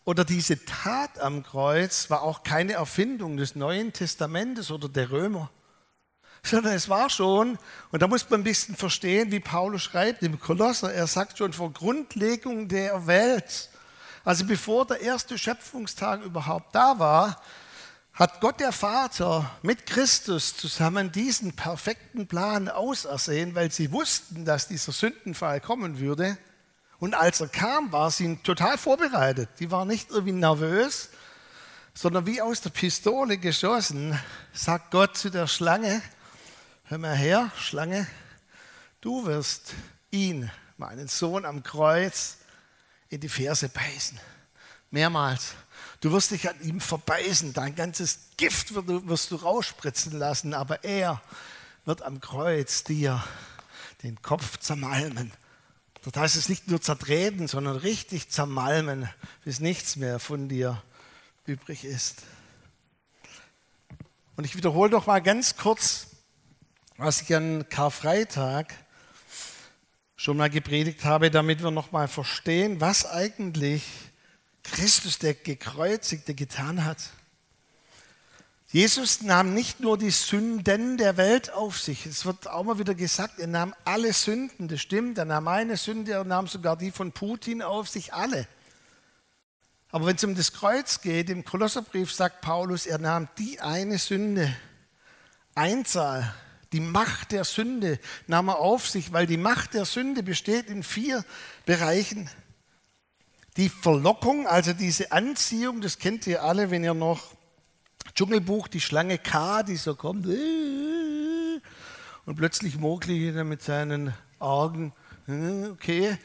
oder 0.04 0.24
diese 0.24 0.64
Tat 0.64 1.18
am 1.18 1.42
Kreuz 1.42 2.08
war 2.08 2.22
auch 2.22 2.44
keine 2.44 2.74
Erfindung 2.74 3.36
des 3.36 3.56
Neuen 3.56 3.92
Testamentes 3.92 4.70
oder 4.70 4.88
der 4.88 5.10
Römer, 5.10 5.50
sondern 6.44 6.74
es 6.74 6.88
war 6.88 7.10
schon, 7.10 7.58
und 7.90 8.00
da 8.00 8.06
muss 8.06 8.30
man 8.30 8.42
ein 8.42 8.44
bisschen 8.44 8.76
verstehen, 8.76 9.32
wie 9.32 9.40
Paulus 9.40 9.82
schreibt 9.82 10.22
im 10.22 10.38
Kolosser, 10.38 10.94
er 10.94 11.08
sagt 11.08 11.38
schon 11.38 11.52
vor 11.52 11.72
Grundlegung 11.72 12.68
der 12.68 13.08
Welt, 13.08 13.70
also 14.28 14.44
bevor 14.44 14.84
der 14.84 15.00
erste 15.00 15.38
Schöpfungstag 15.38 16.22
überhaupt 16.22 16.74
da 16.74 16.98
war, 16.98 17.40
hat 18.12 18.42
Gott 18.42 18.60
der 18.60 18.72
Vater 18.72 19.50
mit 19.62 19.86
Christus 19.86 20.54
zusammen 20.54 21.10
diesen 21.10 21.56
perfekten 21.56 22.26
Plan 22.26 22.68
ausersehen, 22.68 23.54
weil 23.54 23.72
sie 23.72 23.90
wussten, 23.90 24.44
dass 24.44 24.68
dieser 24.68 24.92
Sündenfall 24.92 25.62
kommen 25.62 25.98
würde. 25.98 26.36
Und 26.98 27.14
als 27.14 27.40
er 27.40 27.48
kam, 27.48 27.90
war 27.90 28.10
sie 28.10 28.36
total 28.42 28.76
vorbereitet. 28.76 29.48
Die 29.60 29.70
war 29.70 29.86
nicht 29.86 30.10
irgendwie 30.10 30.32
nervös, 30.32 31.08
sondern 31.94 32.26
wie 32.26 32.42
aus 32.42 32.60
der 32.60 32.68
Pistole 32.68 33.38
geschossen, 33.38 34.20
sagt 34.52 34.90
Gott 34.90 35.16
zu 35.16 35.30
der 35.30 35.46
Schlange, 35.46 36.02
hör 36.84 36.98
mal 36.98 37.16
her, 37.16 37.50
Schlange, 37.56 38.06
du 39.00 39.24
wirst 39.24 39.72
ihn, 40.10 40.50
meinen 40.76 41.08
Sohn 41.08 41.46
am 41.46 41.62
Kreuz, 41.62 42.36
in 43.08 43.20
die 43.20 43.28
Ferse 43.28 43.68
beißen. 43.68 44.18
Mehrmals. 44.90 45.54
Du 46.00 46.12
wirst 46.12 46.30
dich 46.30 46.48
an 46.48 46.60
ihm 46.62 46.80
verbeißen, 46.80 47.52
dein 47.52 47.74
ganzes 47.74 48.20
Gift 48.36 48.74
wirst 48.74 49.30
du 49.30 49.36
rausspritzen 49.36 50.12
lassen, 50.12 50.54
aber 50.54 50.84
er 50.84 51.20
wird 51.84 52.02
am 52.02 52.20
Kreuz 52.20 52.84
dir 52.84 53.22
den 54.02 54.22
Kopf 54.22 54.58
zermalmen. 54.58 55.32
Dort 56.02 56.16
heißt 56.16 56.36
es 56.36 56.48
nicht 56.48 56.68
nur 56.68 56.80
zertreten, 56.80 57.48
sondern 57.48 57.76
richtig 57.76 58.30
zermalmen, 58.30 59.08
bis 59.44 59.58
nichts 59.58 59.96
mehr 59.96 60.18
von 60.18 60.48
dir 60.48 60.82
übrig 61.46 61.84
ist. 61.84 62.22
Und 64.36 64.44
ich 64.44 64.56
wiederhole 64.56 64.90
noch 64.90 65.06
mal 65.06 65.20
ganz 65.20 65.56
kurz, 65.56 66.06
was 66.96 67.22
ich 67.22 67.34
an 67.34 67.68
Karfreitag 67.68 68.72
schon 70.18 70.36
mal 70.36 70.50
gepredigt 70.50 71.04
habe, 71.04 71.30
damit 71.30 71.62
wir 71.62 71.70
noch 71.70 71.92
mal 71.92 72.08
verstehen, 72.08 72.80
was 72.80 73.06
eigentlich 73.06 73.84
Christus, 74.64 75.20
der 75.20 75.32
Gekreuzigte, 75.32 76.34
getan 76.34 76.84
hat. 76.84 76.98
Jesus 78.66 79.22
nahm 79.22 79.54
nicht 79.54 79.78
nur 79.78 79.96
die 79.96 80.10
Sünden 80.10 80.96
der 80.98 81.16
Welt 81.16 81.52
auf 81.52 81.80
sich, 81.80 82.04
es 82.04 82.26
wird 82.26 82.48
auch 82.48 82.64
mal 82.64 82.80
wieder 82.80 82.96
gesagt, 82.96 83.38
er 83.38 83.46
nahm 83.46 83.72
alle 83.84 84.12
Sünden, 84.12 84.66
das 84.66 84.80
stimmt, 84.80 85.18
er 85.18 85.24
nahm 85.24 85.44
meine 85.44 85.76
Sünde, 85.76 86.12
er 86.12 86.24
nahm 86.24 86.48
sogar 86.48 86.76
die 86.76 86.90
von 86.90 87.12
Putin 87.12 87.62
auf 87.62 87.88
sich, 87.88 88.12
alle. 88.12 88.48
Aber 89.92 90.06
wenn 90.06 90.16
es 90.16 90.24
um 90.24 90.34
das 90.34 90.52
Kreuz 90.52 91.00
geht, 91.00 91.30
im 91.30 91.44
Kolosserbrief 91.44 92.12
sagt 92.12 92.40
Paulus, 92.40 92.86
er 92.86 92.98
nahm 92.98 93.28
die 93.38 93.60
eine 93.60 93.98
Sünde, 93.98 94.52
Einzahl, 95.54 96.34
die 96.72 96.80
Macht 96.80 97.32
der 97.32 97.44
Sünde 97.44 97.98
nahm 98.26 98.48
er 98.48 98.58
auf 98.58 98.88
sich, 98.88 99.12
weil 99.12 99.26
die 99.26 99.36
Macht 99.36 99.74
der 99.74 99.84
Sünde 99.84 100.22
besteht 100.22 100.68
in 100.68 100.82
vier 100.82 101.24
Bereichen. 101.64 102.28
Die 103.56 103.68
Verlockung, 103.68 104.46
also 104.46 104.72
diese 104.72 105.12
Anziehung, 105.12 105.80
das 105.80 105.98
kennt 105.98 106.26
ihr 106.26 106.42
alle, 106.42 106.70
wenn 106.70 106.84
ihr 106.84 106.94
noch 106.94 107.32
Dschungelbuch, 108.14 108.68
die 108.68 108.80
Schlange 108.80 109.18
K, 109.18 109.62
die 109.62 109.76
so 109.76 109.94
kommt 109.94 110.26
und 110.26 111.62
plötzlich 112.36 112.76
Mowgli 112.76 113.32
mit 113.44 113.62
seinen 113.62 114.14
Augen, 114.38 114.92
okay. 115.72 116.18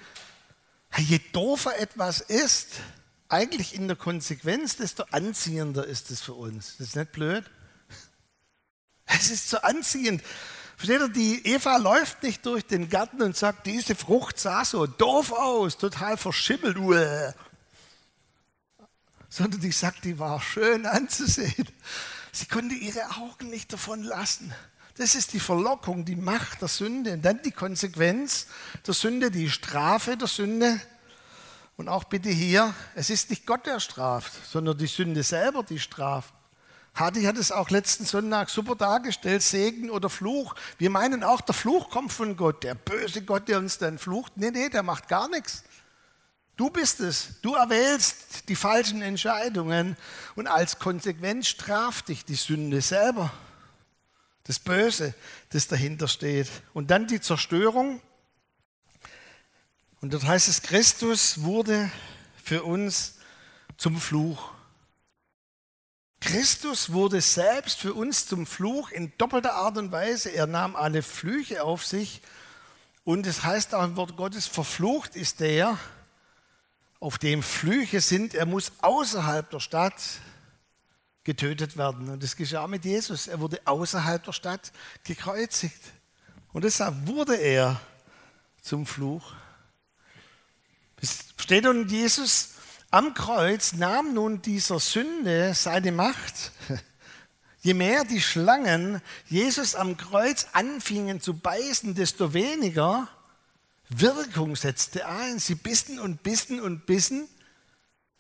Je 0.98 1.20
doofer 1.32 1.80
etwas 1.80 2.22
ist, 2.22 2.82
eigentlich 3.30 3.74
in 3.74 3.88
der 3.88 3.98
Konsequenz, 3.98 4.76
desto 4.76 5.04
anziehender 5.10 5.88
ist 5.88 6.12
es 6.12 6.22
für 6.22 6.34
uns. 6.34 6.78
Das 6.78 6.90
ist 6.90 6.96
nicht 6.96 7.14
blöd? 7.14 7.50
Es 9.06 9.30
ist 9.30 9.50
so 9.50 9.58
anziehend. 9.58 10.24
Versteht 10.78 11.02
ihr, 11.02 11.10
die 11.10 11.48
Eva 11.48 11.78
läuft 11.78 12.24
nicht 12.24 12.46
durch 12.46 12.66
den 12.66 12.90
Garten 12.90 13.22
und 13.22 13.38
sagt, 13.38 13.68
diese 13.68 13.96
Frucht 13.96 14.40
sah 14.40 14.66
so 14.66 14.86
doof 14.86 15.32
aus, 15.32 15.78
total 15.78 16.18
verschimmelt, 16.18 16.78
uäh. 16.78 17.34
sondern 19.30 19.62
die 19.62 19.72
sagt, 19.72 20.04
die 20.04 20.20
war 20.20 20.42
schön 20.42 20.86
anzusehen. 20.86 21.68
Sie 22.32 22.48
konnte 22.48 22.76
ihre 22.76 23.12
Augen 23.18 23.50
nicht 23.50 23.72
davon 23.72 24.04
lassen. 24.04 24.54
Das 24.98 25.16
ist 25.16 25.34
die 25.34 25.40
Verlockung, 25.40 26.06
die 26.06 26.16
Macht 26.16 26.62
der 26.62 26.68
Sünde. 26.68 27.14
Und 27.14 27.24
dann 27.24 27.42
die 27.42 27.52
Konsequenz 27.52 28.48
der 28.86 28.94
Sünde, 28.94 29.32
die 29.32 29.50
Strafe 29.50 30.18
der 30.18 30.28
Sünde. 30.28 30.80
Und 31.78 31.90
auch 31.90 32.04
bitte 32.04 32.30
hier, 32.30 32.74
es 32.96 33.10
ist 33.10 33.30
nicht 33.30 33.46
Gott, 33.46 33.66
der 33.66 33.80
straft, 33.80 34.32
sondern 34.52 34.78
die 34.78 34.88
Sünde 34.88 35.24
selber, 35.24 35.64
die 35.64 35.80
straft. 35.80 36.34
Hadi 36.96 37.24
hat 37.24 37.38
es 37.38 37.52
auch 37.52 37.72
letzten 37.72 38.06
Sonntag 38.06 38.52
super 38.52 38.76
dargestellt, 38.76 39.42
Segen 39.42 39.90
oder 39.90 40.10
Fluch. 40.10 40.54
Wir 40.78 40.92
meinen 40.92 41.24
auch, 41.24 41.42
der 41.42 41.56
Fluch 41.56 41.90
kommt 41.90 42.12
von 42.12 42.38
Gott, 42.38 42.64
der 42.64 42.76
böse 42.76 43.24
Gott, 43.24 43.48
der 43.48 43.58
uns 43.58 43.80
dann 43.80 43.98
flucht. 43.98 44.34
Nee, 44.36 44.52
nee, 44.52 44.70
der 44.70 44.84
macht 44.84 45.08
gar 45.08 45.28
nichts. 45.28 45.64
Du 46.56 46.70
bist 46.70 47.00
es. 47.00 47.42
Du 47.42 47.56
erwählst 47.56 48.48
die 48.48 48.56
falschen 48.56 49.02
Entscheidungen 49.02 49.98
und 50.36 50.46
als 50.46 50.78
Konsequenz 50.78 51.48
straft 51.48 52.10
dich 52.10 52.26
die 52.26 52.36
Sünde 52.36 52.80
selber. 52.82 53.34
Das 54.44 54.60
Böse, 54.60 55.16
das 55.50 55.68
dahinter 55.68 56.08
steht. 56.08 56.48
Und 56.74 56.92
dann 56.92 57.08
die 57.08 57.22
Zerstörung. 57.22 58.02
Und 60.00 60.14
dort 60.14 60.26
heißt 60.26 60.48
es, 60.48 60.62
Christus 60.62 61.42
wurde 61.42 61.90
für 62.44 62.64
uns 62.64 63.16
zum 63.78 64.00
Fluch. 64.00 64.52
Christus 66.24 66.94
wurde 66.94 67.20
selbst 67.20 67.80
für 67.80 67.94
uns 67.94 68.28
zum 68.28 68.46
Fluch 68.46 68.92
in 68.92 69.12
doppelter 69.18 69.56
Art 69.56 69.78
und 69.78 69.92
Weise. 69.92 70.30
Er 70.30 70.48
nahm 70.48 70.78
alle 70.78 71.04
Flüche 71.04 71.64
auf 71.64 71.86
sich. 71.86 72.22
Und 73.04 73.28
es 73.28 73.44
heißt 73.44 73.76
auch 73.76 73.84
im 73.84 73.98
Wort 73.98 74.16
Gottes, 74.16 74.48
verflucht 74.48 75.18
ist 75.18 75.42
der, 75.42 75.78
auf 77.02 77.18
dem 77.18 77.44
Flüche 77.44 78.00
sind. 78.00 78.36
Er 78.36 78.46
muss 78.46 78.72
außerhalb 78.82 79.50
der 79.50 79.60
Stadt 79.60 80.02
getötet 81.26 81.76
werden. 81.76 82.10
Und 82.10 82.24
das 82.24 82.38
geschah 82.38 82.68
mit 82.68 82.86
Jesus. 82.86 83.28
Er 83.28 83.42
wurde 83.42 83.60
außerhalb 83.66 84.24
der 84.24 84.32
Stadt 84.32 84.72
gekreuzigt. 85.04 85.82
Und 86.54 86.64
deshalb 86.64 87.06
wurde 87.06 87.36
er 87.36 87.82
zum 88.62 88.86
Fluch. 88.86 89.34
Es 91.02 91.26
steht 91.38 91.66
und 91.68 91.92
Jesus 91.92 92.53
am 92.94 93.16
Kreuz 93.16 93.74
nahm 93.74 94.14
nun 94.14 94.44
dieser 94.44 94.80
Sünde 94.80 95.56
seine 95.56 95.92
Macht. 95.92 96.52
Je 97.62 97.74
mehr 97.74 98.04
die 98.04 98.22
Schlangen 98.22 99.02
Jesus 99.26 99.74
am 99.74 99.98
Kreuz 99.98 100.48
anfingen 100.54 101.20
zu 101.20 101.34
beißen, 101.34 101.96
desto 101.96 102.34
weniger 102.34 103.08
Wirkung 103.90 104.56
setzte 104.56 105.08
ein. 105.08 105.40
Sie 105.40 105.56
bissen 105.56 106.00
und 106.00 106.22
bissen 106.22 106.62
und 106.62 106.86
bissen. 106.86 107.28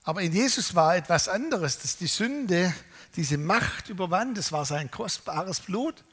Aber 0.02 0.22
in 0.22 0.34
Jesus 0.34 0.74
war 0.74 0.96
etwas 0.96 1.28
anderes, 1.28 1.78
dass 1.78 1.98
die 1.98 2.08
Sünde 2.08 2.74
diese 3.16 3.38
Macht 3.38 3.90
überwand. 3.90 4.40
Das 4.40 4.52
war 4.52 4.66
sein 4.66 4.90
kostbares 4.90 5.60
Blut. 5.60 6.04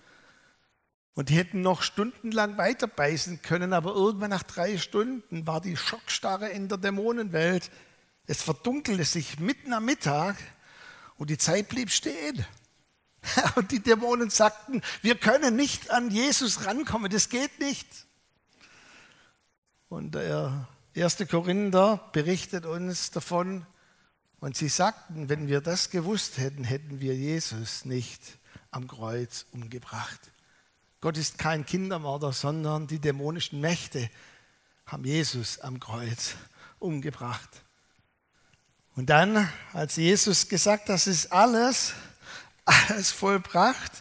Und 1.15 1.31
die 1.31 1.37
hätten 1.37 1.63
noch 1.63 1.81
stundenlang 1.81 2.59
weiter 2.59 2.89
beißen 2.89 3.41
können, 3.41 3.73
aber 3.73 3.95
irgendwann 3.95 4.31
nach 4.31 4.43
drei 4.43 4.77
Stunden 4.77 5.47
war 5.47 5.63
die 5.63 5.79
Schockstarre 5.79 6.51
in 6.51 6.69
der 6.69 6.77
Dämonenwelt 6.77 7.71
es 8.27 8.43
verdunkelte 8.43 9.05
sich 9.05 9.39
mitten 9.39 9.73
am 9.73 9.85
Mittag 9.85 10.37
und 11.17 11.31
die 11.31 11.39
Zeit 11.39 11.69
blieb 11.69 11.91
stehen. 11.91 12.45
Und 13.55 13.71
die 13.71 13.81
Dämonen 13.81 14.31
sagten, 14.31 14.81
wir 15.03 15.15
können 15.15 15.55
nicht 15.55 15.91
an 15.91 16.11
Jesus 16.11 16.65
rankommen, 16.65 17.11
das 17.11 17.29
geht 17.29 17.61
nicht. 17.61 17.87
Und 19.91 20.15
der 20.15 20.67
erste 20.95 21.27
Korinther 21.27 22.09
berichtet 22.13 22.65
uns 22.65 23.11
davon, 23.11 23.67
und 24.41 24.57
sie 24.57 24.71
sagten, 24.71 25.29
wenn 25.29 25.49
wir 25.49 25.61
das 25.61 25.91
gewusst 25.91 26.39
hätten, 26.39 26.65
hätten 26.65 27.01
wir 27.01 27.15
Jesus 27.15 27.85
nicht 27.85 28.23
am 28.71 28.89
Kreuz 28.89 29.45
umgebracht. 29.53 30.19
Gott 31.03 31.19
ist 31.19 31.39
kein 31.39 31.67
Kindermörder, 31.67 32.33
sondern 32.33 32.87
die 32.87 33.01
dämonischen 33.01 33.61
Mächte 33.61 34.09
haben 34.87 35.05
Jesus 35.05 35.61
am 35.61 35.79
Kreuz 35.79 36.37
umgebracht. 36.79 37.51
Und 39.01 39.07
dann, 39.07 39.51
als 39.73 39.97
Jesus 39.97 40.47
gesagt 40.47 40.83
hat, 40.83 40.89
das 40.91 41.07
ist 41.07 41.33
alles, 41.33 41.95
alles 42.67 43.11
vollbracht, 43.11 43.93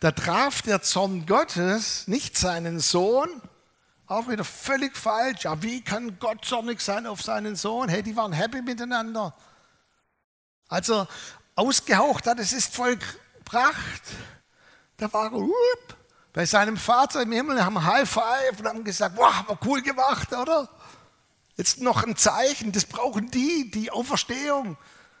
da 0.00 0.10
traf 0.10 0.62
der 0.62 0.82
Zorn 0.82 1.26
Gottes 1.26 2.08
nicht 2.08 2.36
seinen 2.36 2.80
Sohn, 2.80 3.28
auch 4.08 4.26
wieder 4.28 4.42
völlig 4.42 4.96
falsch. 4.96 5.44
Ja, 5.44 5.62
wie 5.62 5.80
kann 5.80 6.18
Gott 6.18 6.44
zornig 6.44 6.80
sein 6.80 7.06
auf 7.06 7.22
seinen 7.22 7.54
Sohn? 7.54 7.88
Hey, 7.88 8.02
die 8.02 8.16
waren 8.16 8.32
happy 8.32 8.60
miteinander. 8.60 9.32
Als 10.66 10.90
er 10.90 11.06
ausgehaucht 11.54 12.26
hat, 12.26 12.40
es 12.40 12.52
ist 12.52 12.74
Volk 12.74 12.98
Pracht, 13.44 14.02
da 14.96 15.12
war 15.12 15.32
er 15.32 15.48
bei 16.32 16.44
seinem 16.44 16.76
Vater 16.76 17.22
im 17.22 17.30
Himmel, 17.30 17.64
haben 17.64 17.84
High 17.84 18.10
Five 18.10 18.58
und 18.58 18.66
haben 18.66 18.82
gesagt, 18.82 19.16
wow, 19.16 19.44
wir 19.46 19.56
cool 19.64 19.82
gemacht, 19.82 20.32
oder? 20.32 20.68
Jetzt 21.58 21.80
noch 21.80 22.04
ein 22.04 22.16
Zeichen, 22.16 22.70
das 22.70 22.86
brauchen 22.86 23.32
die, 23.32 23.70
die 23.72 23.90
Auferstehung. 23.90 24.78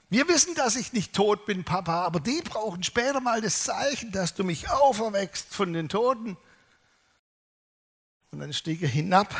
Wir 0.08 0.28
wissen, 0.28 0.54
dass 0.54 0.76
ich 0.76 0.92
nicht 0.92 1.12
tot 1.12 1.46
bin, 1.46 1.64
Papa, 1.64 2.04
aber 2.04 2.20
die 2.20 2.40
brauchen 2.42 2.84
später 2.84 3.20
mal 3.20 3.40
das 3.40 3.64
Zeichen, 3.64 4.12
dass 4.12 4.34
du 4.34 4.44
mich 4.44 4.70
auferweckst 4.70 5.52
von 5.52 5.72
den 5.72 5.88
Toten. 5.88 6.36
Und 8.30 8.38
dann 8.38 8.52
stieg 8.52 8.82
er 8.82 8.88
hinab 8.88 9.34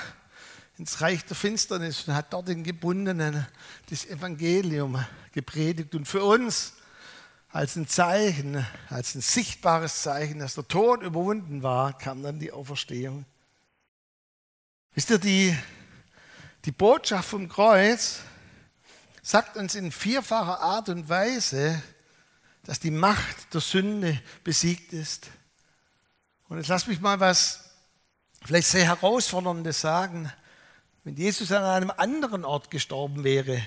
ins 0.76 1.00
Reich 1.00 1.24
der 1.24 1.36
Finsternis 1.36 2.08
und 2.08 2.14
hat 2.14 2.32
dort 2.32 2.48
den 2.48 2.64
Gebundenen 2.64 3.46
das 3.90 4.04
Evangelium 4.04 5.02
gepredigt. 5.30 5.94
Und 5.94 6.06
für 6.06 6.24
uns 6.24 6.74
als 7.48 7.76
ein 7.76 7.86
Zeichen, 7.86 8.66
als 8.90 9.14
ein 9.14 9.20
sichtbares 9.20 10.02
Zeichen, 10.02 10.40
dass 10.40 10.54
der 10.54 10.66
Tod 10.66 11.02
überwunden 11.02 11.62
war, 11.62 11.96
kam 11.96 12.24
dann 12.24 12.40
die 12.40 12.50
Auferstehung. 12.50 13.24
Wisst 14.94 15.10
ihr, 15.10 15.18
die, 15.18 15.56
die 16.64 16.72
Botschaft 16.72 17.28
vom 17.28 17.48
Kreuz 17.48 18.20
sagt 19.22 19.56
uns 19.56 19.74
in 19.74 19.92
vierfacher 19.92 20.60
Art 20.60 20.88
und 20.88 21.08
Weise, 21.08 21.82
dass 22.64 22.80
die 22.80 22.90
Macht 22.90 23.54
der 23.54 23.60
Sünde 23.60 24.20
besiegt 24.44 24.92
ist. 24.92 25.28
Und 26.48 26.58
jetzt 26.58 26.68
lass 26.68 26.86
mich 26.86 27.00
mal 27.00 27.20
was 27.20 27.68
vielleicht 28.44 28.68
sehr 28.68 28.84
herausforderndes 28.84 29.80
sagen. 29.80 30.32
Wenn 31.04 31.16
Jesus 31.16 31.52
an 31.52 31.62
einem 31.64 31.92
anderen 31.96 32.44
Ort 32.44 32.70
gestorben 32.70 33.24
wäre 33.24 33.62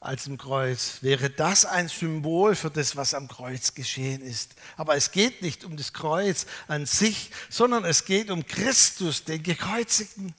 als 0.00 0.26
im 0.26 0.38
Kreuz, 0.38 0.98
wäre 1.02 1.30
das 1.30 1.64
ein 1.64 1.88
Symbol 1.88 2.54
für 2.54 2.70
das, 2.70 2.96
was 2.96 3.14
am 3.14 3.28
Kreuz 3.28 3.74
geschehen 3.74 4.22
ist. 4.22 4.54
Aber 4.76 4.96
es 4.96 5.10
geht 5.10 5.42
nicht 5.42 5.64
um 5.64 5.76
das 5.76 5.92
Kreuz 5.92 6.46
an 6.68 6.86
sich, 6.86 7.30
sondern 7.48 7.84
es 7.84 8.04
geht 8.04 8.30
um 8.30 8.46
Christus, 8.46 9.24
den 9.24 9.42
gekreuzigten. 9.42 10.34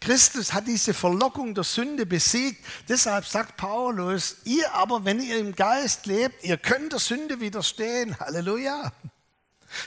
Christus 0.00 0.52
hat 0.52 0.66
diese 0.66 0.94
Verlockung 0.94 1.54
der 1.54 1.64
Sünde 1.64 2.06
besiegt. 2.06 2.64
Deshalb 2.88 3.26
sagt 3.26 3.56
Paulus, 3.56 4.36
ihr 4.44 4.72
aber, 4.74 5.04
wenn 5.04 5.20
ihr 5.20 5.38
im 5.38 5.54
Geist 5.54 6.06
lebt, 6.06 6.44
ihr 6.44 6.56
könnt 6.56 6.92
der 6.92 7.00
Sünde 7.00 7.40
widerstehen. 7.40 8.18
Halleluja. 8.20 8.92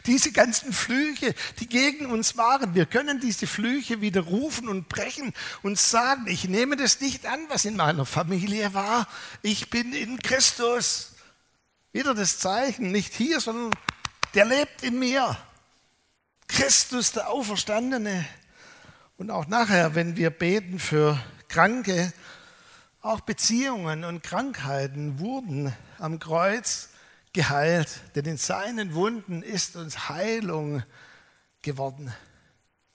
Diese 0.06 0.32
ganzen 0.32 0.74
Flüche, 0.74 1.34
die 1.60 1.68
gegen 1.68 2.06
uns 2.08 2.38
waren, 2.38 2.75
wir 2.75 2.86
können 2.86 3.20
diese 3.20 3.48
Flüche 3.48 4.00
widerrufen 4.00 4.68
und 4.68 4.89
brechen 4.89 5.34
und 5.63 5.80
sagen, 5.80 6.27
ich 6.27 6.48
nehme 6.48 6.75
das 6.75 7.01
nicht 7.01 7.25
an, 7.25 7.39
was 7.50 7.65
in 7.65 7.77
meiner 7.77 8.06
Familie 8.06 8.74
war. 8.75 9.08
Ich 9.41 9.70
bin 9.70 9.94
in 9.94 10.20
Christus. 10.20 11.13
Wieder 11.94 12.13
das 12.13 12.38
Zeichen, 12.38 12.91
nicht 12.91 13.13
hier, 13.13 13.39
sondern 13.39 13.72
der 14.36 14.46
lebt 14.46 14.84
in 14.84 15.00
mir. 15.00 15.36
Christus, 16.48 17.12
der 17.12 17.30
Auferstandene. 17.30 18.25
Und 19.22 19.30
auch 19.30 19.46
nachher, 19.46 19.94
wenn 19.94 20.18
wir 20.18 20.32
beten 20.32 20.80
für 20.80 21.16
Kranke, 21.48 22.12
auch 23.04 23.20
Beziehungen 23.20 24.04
und 24.04 24.24
Krankheiten 24.24 25.20
wurden 25.20 25.72
am 26.00 26.18
Kreuz 26.18 26.90
geheilt, 27.32 27.88
denn 28.16 28.25
in 28.25 28.38
seinen 28.38 28.96
Wunden 28.96 29.44
ist 29.44 29.75
uns 29.75 30.10
Heilung 30.10 30.82
geworden. 31.62 32.12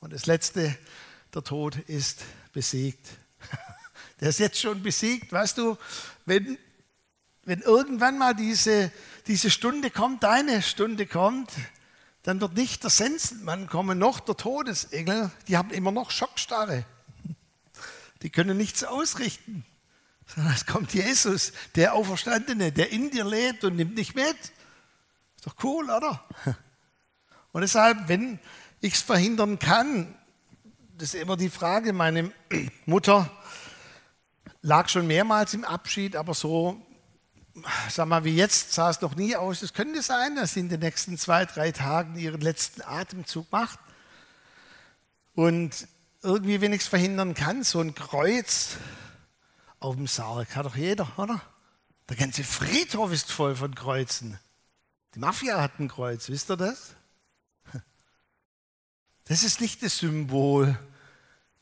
Und 0.01 0.13
das 0.13 0.27
Letzte, 0.27 0.77
der 1.33 1.45
Tod 1.45 1.77
ist 1.87 2.25
besiegt. 2.53 3.07
Der 4.21 4.31
ist 4.31 4.41
jetzt 4.41 4.59
schon 4.59 4.83
besiegt. 4.83 5.31
Weißt 5.31 5.59
du, 5.59 5.79
wenn, 6.25 6.59
wenn 7.45 7.61
irgendwann 7.61 8.19
mal 8.19 8.35
diese, 8.35 8.91
diese 9.29 9.49
Stunde 9.49 9.91
kommt, 9.91 10.25
deine 10.25 10.61
Stunde 10.61 11.07
kommt, 11.07 11.53
dann 12.27 12.41
wird 12.41 12.55
nicht 12.55 12.83
der 12.83 12.91
Sensenmann 12.91 13.69
kommen, 13.69 14.01
noch 14.01 14.19
der 14.19 14.37
Todesengel. 14.37 15.31
Die 15.47 15.57
haben 15.57 15.71
immer 15.71 15.93
noch 15.93 16.11
Schockstarre. 16.11 16.85
Die 18.23 18.31
können 18.31 18.57
nichts 18.57 18.83
ausrichten. 18.83 19.65
Sondern 20.27 20.53
es 20.53 20.67
kommt 20.67 20.93
Jesus, 20.93 21.53
der 21.77 21.95
Auferstandene, 21.95 22.73
der 22.73 22.91
in 22.91 23.13
dir 23.13 23.25
lebt 23.25 23.63
und 23.63 23.77
nimmt 23.77 23.97
dich 23.97 24.17
mit. 24.17 24.37
Ist 24.37 25.47
doch 25.47 25.55
cool, 25.63 25.85
oder? 25.85 26.27
Und 27.53 27.61
deshalb, 27.61 28.09
wenn 28.09 28.41
ich 28.81 28.95
es 28.95 29.03
verhindern 29.03 29.61
kann, 29.61 30.13
das 30.99 31.15
ist 31.15 31.21
immer 31.21 31.37
die 31.37 31.49
Frage, 31.49 31.93
meine 31.93 32.33
Mutter 32.87 33.31
lag 34.63 34.89
schon 34.89 35.07
mehrmals 35.07 35.55
im 35.55 35.65
Abschied, 35.65 36.17
aber 36.17 36.35
so 36.35 36.85
sag 37.89 38.09
mal, 38.09 38.25
wie 38.25 38.37
jetzt 38.37 38.73
sah 38.73 38.91
es 38.91 39.01
noch 39.01 39.15
nie 39.15 39.37
aus. 39.37 39.63
Es 39.63 39.73
könnte 39.73 40.03
sein, 40.03 40.37
dass 40.37 40.55
sie 40.55 40.61
in 40.61 40.69
den 40.69 40.81
nächsten 40.81 41.17
zwei, 41.19 41.45
drei 41.45 41.73
Tagen 41.73 42.17
ihren 42.17 42.41
letzten 42.41 42.83
Atemzug 42.83 43.51
macht. 43.51 43.79
Und 45.35 45.89
irgendwie, 46.23 46.65
es 46.67 46.87
verhindern 46.87 47.35
kann, 47.35 47.63
so 47.63 47.81
ein 47.81 47.95
Kreuz 47.95 48.77
auf 49.81 49.97
dem 49.97 50.07
Sarg 50.07 50.57
hat 50.57 50.67
doch 50.67 50.77
jeder, 50.77 51.11
oder? 51.19 51.41
Der 52.09 52.17
ganze 52.17 52.45
Friedhof 52.45 53.13
ist 53.13 53.31
voll 53.31 53.57
von 53.57 53.75
Kreuzen. 53.75 54.39
Die 55.15 55.19
Mafia 55.19 55.61
hat 55.61 55.79
ein 55.79 55.89
Kreuz, 55.89 56.29
wisst 56.29 56.51
ihr 56.51 56.57
das? 56.57 56.95
Das 59.25 59.43
ist 59.43 59.61
nicht 59.61 59.83
das 59.83 59.99
Symbol 59.99 60.79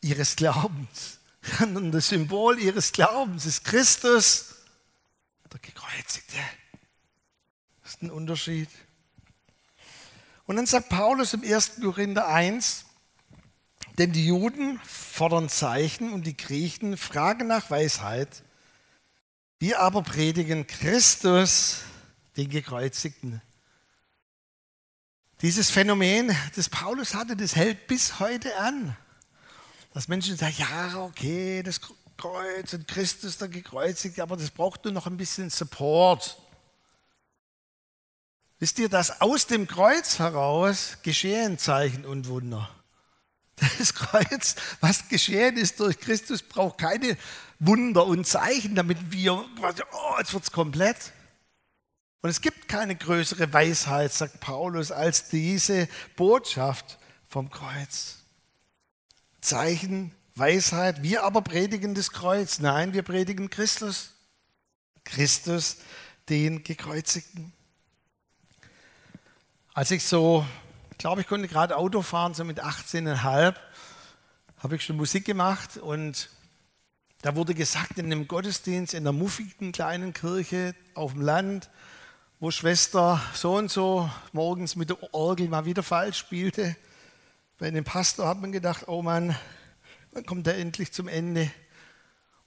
ihres 0.02 0.36
Glaubens, 0.36 1.18
sondern 1.58 1.92
das 1.92 2.08
Symbol 2.08 2.58
ihres 2.58 2.92
Glaubens 2.92 3.46
ist 3.46 3.64
Christus 3.64 4.53
der 5.54 5.60
Gekreuzigte. 5.60 6.36
Das 7.82 7.92
ist 7.92 8.02
ein 8.02 8.10
Unterschied. 8.10 8.68
Und 10.46 10.56
dann 10.56 10.66
sagt 10.66 10.88
Paulus 10.88 11.32
im 11.32 11.42
1. 11.42 11.80
Korinther 11.80 12.26
1, 12.28 12.84
denn 13.98 14.12
die 14.12 14.26
Juden 14.26 14.80
fordern 14.84 15.48
Zeichen 15.48 16.12
und 16.12 16.26
die 16.26 16.36
Griechen 16.36 16.96
fragen 16.96 17.46
nach 17.46 17.70
Weisheit. 17.70 18.42
Wir 19.60 19.80
aber 19.80 20.02
predigen 20.02 20.66
Christus, 20.66 21.82
den 22.36 22.50
Gekreuzigten. 22.50 23.40
Dieses 25.40 25.70
Phänomen, 25.70 26.36
das 26.56 26.68
Paulus 26.68 27.14
hatte, 27.14 27.36
das 27.36 27.54
hält 27.54 27.86
bis 27.86 28.18
heute 28.18 28.56
an. 28.58 28.96
Dass 29.92 30.08
Menschen 30.08 30.36
sagen, 30.36 30.56
ja, 30.58 30.96
okay, 31.04 31.62
das 31.62 31.80
Kreuz 32.16 32.72
und 32.72 32.88
Christus 32.88 33.38
der 33.38 33.48
gekreuzigt, 33.48 34.20
aber 34.20 34.36
das 34.36 34.50
braucht 34.50 34.84
nur 34.84 34.92
noch 34.92 35.06
ein 35.06 35.16
bisschen 35.16 35.50
Support. 35.50 36.38
Wisst 38.58 38.78
ihr, 38.78 38.88
dass 38.88 39.20
aus 39.20 39.46
dem 39.46 39.66
Kreuz 39.66 40.18
heraus 40.18 40.98
geschehen 41.02 41.58
Zeichen 41.58 42.04
und 42.04 42.28
Wunder? 42.28 42.70
Das 43.56 43.94
Kreuz, 43.94 44.56
was 44.80 45.08
geschehen 45.08 45.56
ist 45.56 45.78
durch 45.78 46.00
Christus, 46.00 46.42
braucht 46.42 46.78
keine 46.78 47.16
Wunder 47.60 48.04
und 48.04 48.26
Zeichen, 48.26 48.74
damit 48.74 49.12
wir, 49.12 49.32
oh, 49.34 50.14
jetzt 50.18 50.32
wird 50.32 50.44
es 50.44 50.50
komplett. 50.50 51.12
Und 52.20 52.30
es 52.30 52.40
gibt 52.40 52.68
keine 52.68 52.96
größere 52.96 53.52
Weisheit, 53.52 54.12
sagt 54.12 54.40
Paulus, 54.40 54.90
als 54.90 55.28
diese 55.28 55.88
Botschaft 56.16 56.98
vom 57.28 57.50
Kreuz. 57.50 58.24
Zeichen 59.40 60.14
Weisheit. 60.36 61.02
Wir 61.02 61.22
aber 61.22 61.42
predigen 61.42 61.94
das 61.94 62.10
Kreuz. 62.10 62.58
Nein, 62.58 62.92
wir 62.92 63.02
predigen 63.02 63.50
Christus. 63.50 64.10
Christus, 65.04 65.76
den 66.28 66.64
Gekreuzigten. 66.64 67.52
Als 69.74 69.90
ich 69.90 70.04
so, 70.04 70.44
ich 70.90 70.98
glaube, 70.98 71.20
ich 71.20 71.28
konnte 71.28 71.46
gerade 71.46 71.76
Auto 71.76 72.02
fahren, 72.02 72.34
so 72.34 72.44
mit 72.44 72.62
18,5, 72.62 73.54
habe 74.58 74.76
ich 74.76 74.82
schon 74.82 74.96
Musik 74.96 75.24
gemacht 75.24 75.76
und 75.76 76.30
da 77.22 77.36
wurde 77.36 77.54
gesagt 77.54 77.98
in 77.98 78.06
einem 78.06 78.26
Gottesdienst 78.26 78.94
in 78.94 79.04
einer 79.04 79.12
muffigen 79.12 79.72
kleinen 79.72 80.14
Kirche 80.14 80.74
auf 80.94 81.12
dem 81.12 81.22
Land, 81.22 81.70
wo 82.40 82.50
Schwester 82.50 83.20
so 83.34 83.56
und 83.56 83.70
so 83.70 84.10
morgens 84.32 84.74
mit 84.74 84.90
der 84.90 85.14
Orgel 85.14 85.48
mal 85.48 85.64
wieder 85.64 85.82
falsch 85.82 86.18
spielte. 86.18 86.76
Bei 87.58 87.68
einem 87.68 87.84
Pastor 87.84 88.26
hat 88.26 88.40
man 88.40 88.52
gedacht, 88.52 88.88
oh 88.88 89.02
Mann, 89.02 89.36
dann 90.14 90.24
kommt 90.24 90.46
er 90.46 90.56
endlich 90.56 90.92
zum 90.92 91.08
Ende. 91.08 91.50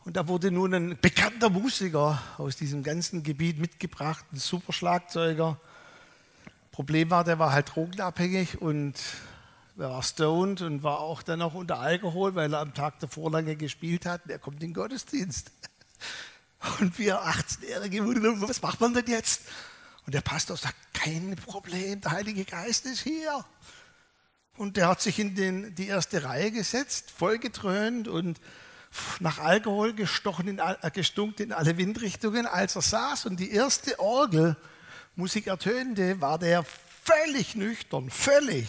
Und 0.05 0.15
da 0.15 0.29
wurde 0.29 0.51
nun 0.51 0.73
ein 0.73 0.97
bekannter 1.01 1.49
Musiker 1.49 2.21
aus 2.37 2.55
diesem 2.55 2.81
ganzen 2.81 3.23
Gebiet 3.23 3.59
mitgebracht, 3.59 4.25
ein 4.31 4.37
super 4.37 4.71
Schlagzeuger. 4.71 5.59
Problem 6.71 7.09
war, 7.09 7.25
der 7.25 7.39
war 7.39 7.51
halt 7.51 7.75
drogenabhängig 7.75 8.61
und 8.61 8.95
er 9.77 9.89
war 9.89 10.03
stoned 10.03 10.61
und 10.61 10.81
war 10.81 11.01
auch 11.01 11.21
dann 11.23 11.39
noch 11.39 11.53
unter 11.53 11.79
Alkohol, 11.79 12.35
weil 12.35 12.53
er 12.53 12.61
am 12.61 12.73
Tag 12.73 12.99
davor 12.99 13.31
lange 13.31 13.57
gespielt 13.57 14.05
hat. 14.05 14.21
Er 14.29 14.39
kommt 14.39 14.63
in 14.63 14.69
den 14.69 14.73
Gottesdienst. 14.73 15.51
Und 16.79 16.97
wir 16.97 17.21
18-Jährige, 17.21 18.03
was 18.41 18.61
macht 18.61 18.79
man 18.79 18.93
denn 18.93 19.07
jetzt? 19.07 19.41
Und 20.05 20.13
der 20.13 20.21
Pastor 20.21 20.55
sagt, 20.55 20.75
kein 20.93 21.35
Problem, 21.35 21.99
der 21.99 22.11
Heilige 22.11 22.45
Geist 22.45 22.85
ist 22.85 23.01
hier. 23.01 23.43
Und 24.57 24.75
der 24.75 24.87
hat 24.87 25.01
sich 25.01 25.19
in 25.19 25.35
den, 25.35 25.75
die 25.75 25.87
erste 25.87 26.23
Reihe 26.23 26.51
gesetzt, 26.51 27.11
vollgetrönt 27.11 28.07
und 28.07 28.41
nach 29.19 29.39
Alkohol 29.39 29.93
gestochen 29.93 30.47
in, 30.47 30.59
äh, 30.59 30.91
gestunken 30.91 31.47
in 31.47 31.53
alle 31.53 31.77
Windrichtungen. 31.77 32.47
Als 32.47 32.75
er 32.75 32.81
saß 32.81 33.27
und 33.27 33.39
die 33.39 33.51
erste 33.51 33.99
Orgelmusik 33.99 35.47
ertönte, 35.47 36.19
war 36.21 36.39
der 36.39 36.65
völlig 37.03 37.55
nüchtern, 37.55 38.09
völlig. 38.09 38.67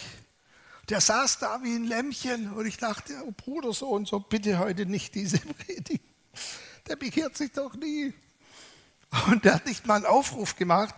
Der 0.91 1.01
saß 1.01 1.39
da 1.39 1.63
wie 1.63 1.75
ein 1.75 1.85
Lämmchen 1.85 2.53
und 2.53 2.67
ich 2.67 2.77
dachte, 2.77 3.15
oh 3.27 3.33
Bruder, 3.37 3.73
so 3.73 3.89
und 3.89 4.09
so, 4.09 4.21
bitte 4.21 4.59
heute 4.59 4.87
nicht 4.87 5.15
diese 5.15 5.39
Predigt. 5.67 6.05
Der 6.87 6.97
bekehrt 6.97 7.37
sich 7.37 7.53
doch 7.53 7.75
nie. 7.75 8.13
Und 9.27 9.45
der 9.45 9.55
hat 9.55 9.67
nicht 9.67 9.87
mal 9.87 9.97
einen 9.97 10.07
Aufruf 10.07 10.57
gemacht, 10.57 10.95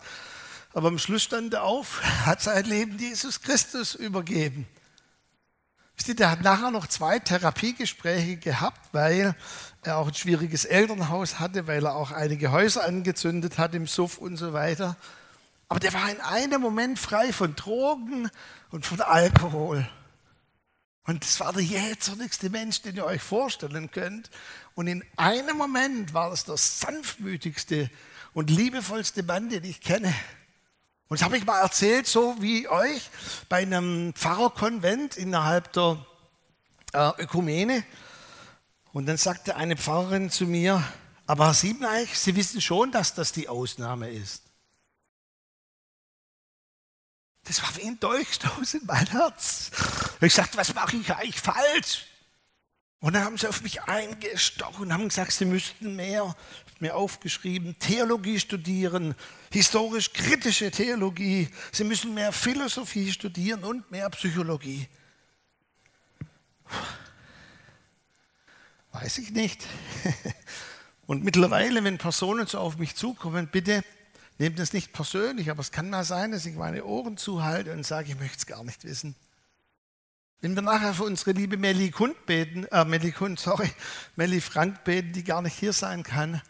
aber 0.72 0.88
am 0.88 0.98
Schluss 0.98 1.22
stand 1.22 1.54
er 1.54 1.62
auf, 1.62 2.02
hat 2.26 2.42
sein 2.42 2.64
Leben 2.64 2.98
Jesus 2.98 3.40
Christus 3.40 3.94
übergeben. 3.94 4.66
Der 6.06 6.30
hat 6.30 6.42
nachher 6.42 6.70
noch 6.70 6.86
zwei 6.86 7.18
Therapiegespräche 7.18 8.36
gehabt, 8.36 8.88
weil 8.92 9.34
er 9.82 9.98
auch 9.98 10.08
ein 10.08 10.14
schwieriges 10.14 10.64
Elternhaus 10.64 11.38
hatte, 11.38 11.66
weil 11.66 11.84
er 11.84 11.94
auch 11.94 12.10
einige 12.10 12.52
Häuser 12.52 12.84
angezündet 12.84 13.58
hat 13.58 13.74
im 13.74 13.86
Suff 13.86 14.18
und 14.18 14.36
so 14.36 14.52
weiter. 14.52 14.96
Aber 15.68 15.78
der 15.78 15.92
war 15.92 16.10
in 16.10 16.20
einem 16.20 16.60
Moment 16.60 16.98
frei 16.98 17.32
von 17.32 17.54
Drogen 17.54 18.28
und 18.70 18.86
von 18.86 19.00
Alkohol. 19.00 19.88
Und 21.06 21.24
das 21.24 21.38
war 21.40 21.52
der 21.52 21.62
jähzornigste 21.62 22.50
Mensch, 22.50 22.82
den 22.82 22.96
ihr 22.96 23.04
euch 23.04 23.22
vorstellen 23.22 23.90
könnt. 23.90 24.30
Und 24.74 24.86
in 24.86 25.04
einem 25.16 25.56
Moment 25.56 26.12
war 26.12 26.30
das 26.30 26.44
der 26.44 26.56
sanftmütigste 26.56 27.90
und 28.32 28.50
liebevollste 28.50 29.22
Mann, 29.22 29.48
den 29.48 29.64
ich 29.64 29.80
kenne. 29.80 30.14
Und 31.10 31.18
das 31.18 31.24
habe 31.24 31.36
ich 31.36 31.44
mal 31.44 31.60
erzählt, 31.60 32.06
so 32.06 32.36
wie 32.40 32.68
euch, 32.68 33.10
bei 33.48 33.62
einem 33.62 34.14
Pfarrerkonvent 34.14 35.16
innerhalb 35.16 35.72
der 35.72 36.06
äh, 36.92 37.22
Ökumene. 37.22 37.84
Und 38.92 39.06
dann 39.06 39.16
sagte 39.16 39.56
eine 39.56 39.76
Pfarrerin 39.76 40.30
zu 40.30 40.46
mir, 40.46 40.84
aber 41.26 41.46
Herr 41.46 41.54
Siebeneich, 41.54 42.16
Sie 42.16 42.36
wissen 42.36 42.60
schon, 42.60 42.92
dass 42.92 43.12
das 43.12 43.32
die 43.32 43.48
Ausnahme 43.48 44.08
ist. 44.08 44.44
Das 47.42 47.60
war 47.60 47.76
wie 47.76 47.88
ein 47.88 47.98
Dolchstoß 47.98 48.74
in 48.74 48.86
mein 48.86 49.08
Herz. 49.08 49.72
Ich 50.20 50.32
sagte, 50.32 50.58
was 50.58 50.72
mache 50.74 50.96
ich 50.96 51.12
eigentlich 51.12 51.40
falsch? 51.40 52.06
Und 53.00 53.14
dann 53.14 53.24
haben 53.24 53.38
sie 53.38 53.48
auf 53.48 53.62
mich 53.62 53.82
eingestochen 53.82 54.86
und 54.86 54.92
haben 54.92 55.08
gesagt, 55.08 55.32
sie 55.32 55.46
müssten 55.46 55.96
mehr, 55.96 56.36
mir 56.80 56.94
aufgeschrieben, 56.96 57.78
Theologie 57.78 58.38
studieren, 58.38 59.14
historisch-kritische 59.50 60.70
Theologie. 60.70 61.48
Sie 61.72 61.84
müssen 61.84 62.12
mehr 62.12 62.30
Philosophie 62.32 63.10
studieren 63.10 63.64
und 63.64 63.90
mehr 63.90 64.10
Psychologie. 64.10 64.86
Weiß 68.92 69.18
ich 69.18 69.30
nicht. 69.30 69.66
Und 71.06 71.24
mittlerweile, 71.24 71.82
wenn 71.82 71.98
Personen 71.98 72.46
so 72.46 72.58
auf 72.60 72.78
mich 72.78 72.94
zukommen, 72.94 73.48
bitte 73.48 73.82
nehmt 74.38 74.60
es 74.60 74.72
nicht 74.72 74.92
persönlich, 74.92 75.50
aber 75.50 75.58
es 75.58 75.72
kann 75.72 75.90
mal 75.90 76.04
sein, 76.04 76.30
dass 76.30 76.46
ich 76.46 76.54
meine 76.54 76.84
Ohren 76.84 77.16
zuhalte 77.16 77.72
und 77.72 77.84
sage, 77.84 78.10
ich 78.12 78.18
möchte 78.18 78.38
es 78.38 78.46
gar 78.46 78.62
nicht 78.62 78.84
wissen. 78.84 79.16
Wenn 80.42 80.54
wir 80.54 80.62
nachher 80.62 80.94
für 80.94 81.04
unsere 81.04 81.32
liebe 81.32 81.58
Melli 81.58 81.90
Kund 81.90 82.24
beten, 82.24 82.64
äh, 82.70 82.86
Melli 82.86 83.12
Kund, 83.12 83.38
sorry, 83.38 83.70
Melli 84.16 84.40
Frank 84.40 84.84
beten, 84.84 85.12
die 85.12 85.22
gar 85.22 85.42
nicht 85.42 85.58
hier 85.58 85.74
sein 85.74 86.02
kann, 86.02 86.40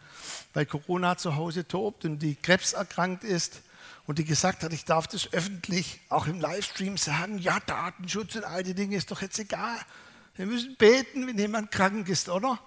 weil 0.53 0.65
Corona 0.65 1.17
zu 1.17 1.35
Hause 1.35 1.67
tobt 1.67 2.05
und 2.05 2.19
die 2.19 2.35
Krebs 2.35 2.71
erkrankt 2.71 3.25
ist 3.25 3.61
und 4.05 4.17
die 4.17 4.23
gesagt 4.23 4.63
hat, 4.63 4.71
ich 4.71 4.85
darf 4.85 5.07
das 5.07 5.33
öffentlich 5.33 5.99
auch 6.07 6.27
im 6.27 6.39
Livestream 6.39 6.95
sagen, 6.95 7.37
ja, 7.37 7.59
Datenschutz 7.65 8.35
und 8.35 8.45
all 8.45 8.63
die 8.63 8.75
Dinge 8.75 8.95
ist 8.95 9.11
doch 9.11 9.21
jetzt 9.21 9.37
egal. 9.39 9.77
Wir 10.37 10.45
müssen 10.45 10.77
beten, 10.77 11.27
wenn 11.27 11.37
jemand 11.37 11.71
krank 11.71 12.07
ist, 12.07 12.29
oder? 12.29 12.59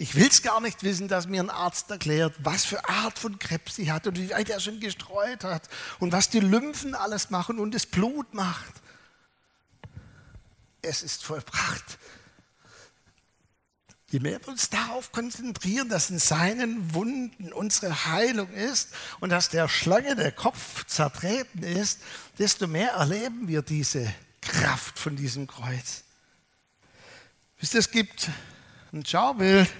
Ich 0.00 0.14
will 0.14 0.28
es 0.28 0.40
gar 0.40 0.62
nicht 0.62 0.82
wissen, 0.82 1.08
dass 1.08 1.26
mir 1.26 1.42
ein 1.42 1.50
Arzt 1.50 1.90
erklärt, 1.90 2.34
was 2.38 2.64
für 2.64 2.88
Art 2.88 3.18
von 3.18 3.38
Krebs 3.38 3.76
sie 3.76 3.92
hat 3.92 4.06
und 4.06 4.18
wie 4.18 4.30
weit 4.30 4.48
er 4.48 4.58
schon 4.58 4.80
gestreut 4.80 5.44
hat 5.44 5.68
und 5.98 6.10
was 6.10 6.30
die 6.30 6.40
Lymphen 6.40 6.94
alles 6.94 7.28
machen 7.28 7.58
und 7.58 7.74
das 7.74 7.84
Blut 7.84 8.32
macht. 8.32 8.72
Es 10.80 11.02
ist 11.02 11.22
vollbracht. 11.22 11.98
Je 14.08 14.20
mehr 14.20 14.40
wir 14.40 14.48
uns 14.48 14.70
darauf 14.70 15.12
konzentrieren, 15.12 15.90
dass 15.90 16.08
in 16.08 16.18
seinen 16.18 16.94
Wunden 16.94 17.52
unsere 17.52 18.06
Heilung 18.06 18.50
ist 18.54 18.94
und 19.20 19.28
dass 19.28 19.50
der 19.50 19.68
Schlange 19.68 20.16
der 20.16 20.32
Kopf 20.32 20.86
zertreten 20.86 21.62
ist, 21.62 22.00
desto 22.38 22.66
mehr 22.66 22.92
erleben 22.92 23.48
wir 23.48 23.60
diese 23.60 24.10
Kraft 24.40 24.98
von 24.98 25.14
diesem 25.14 25.46
Kreuz. 25.46 26.04
Wisst 27.58 27.74
ihr, 27.74 27.80
es 27.80 27.90
gibt 27.90 28.30
ein 28.94 29.04
Schaubild, 29.04 29.70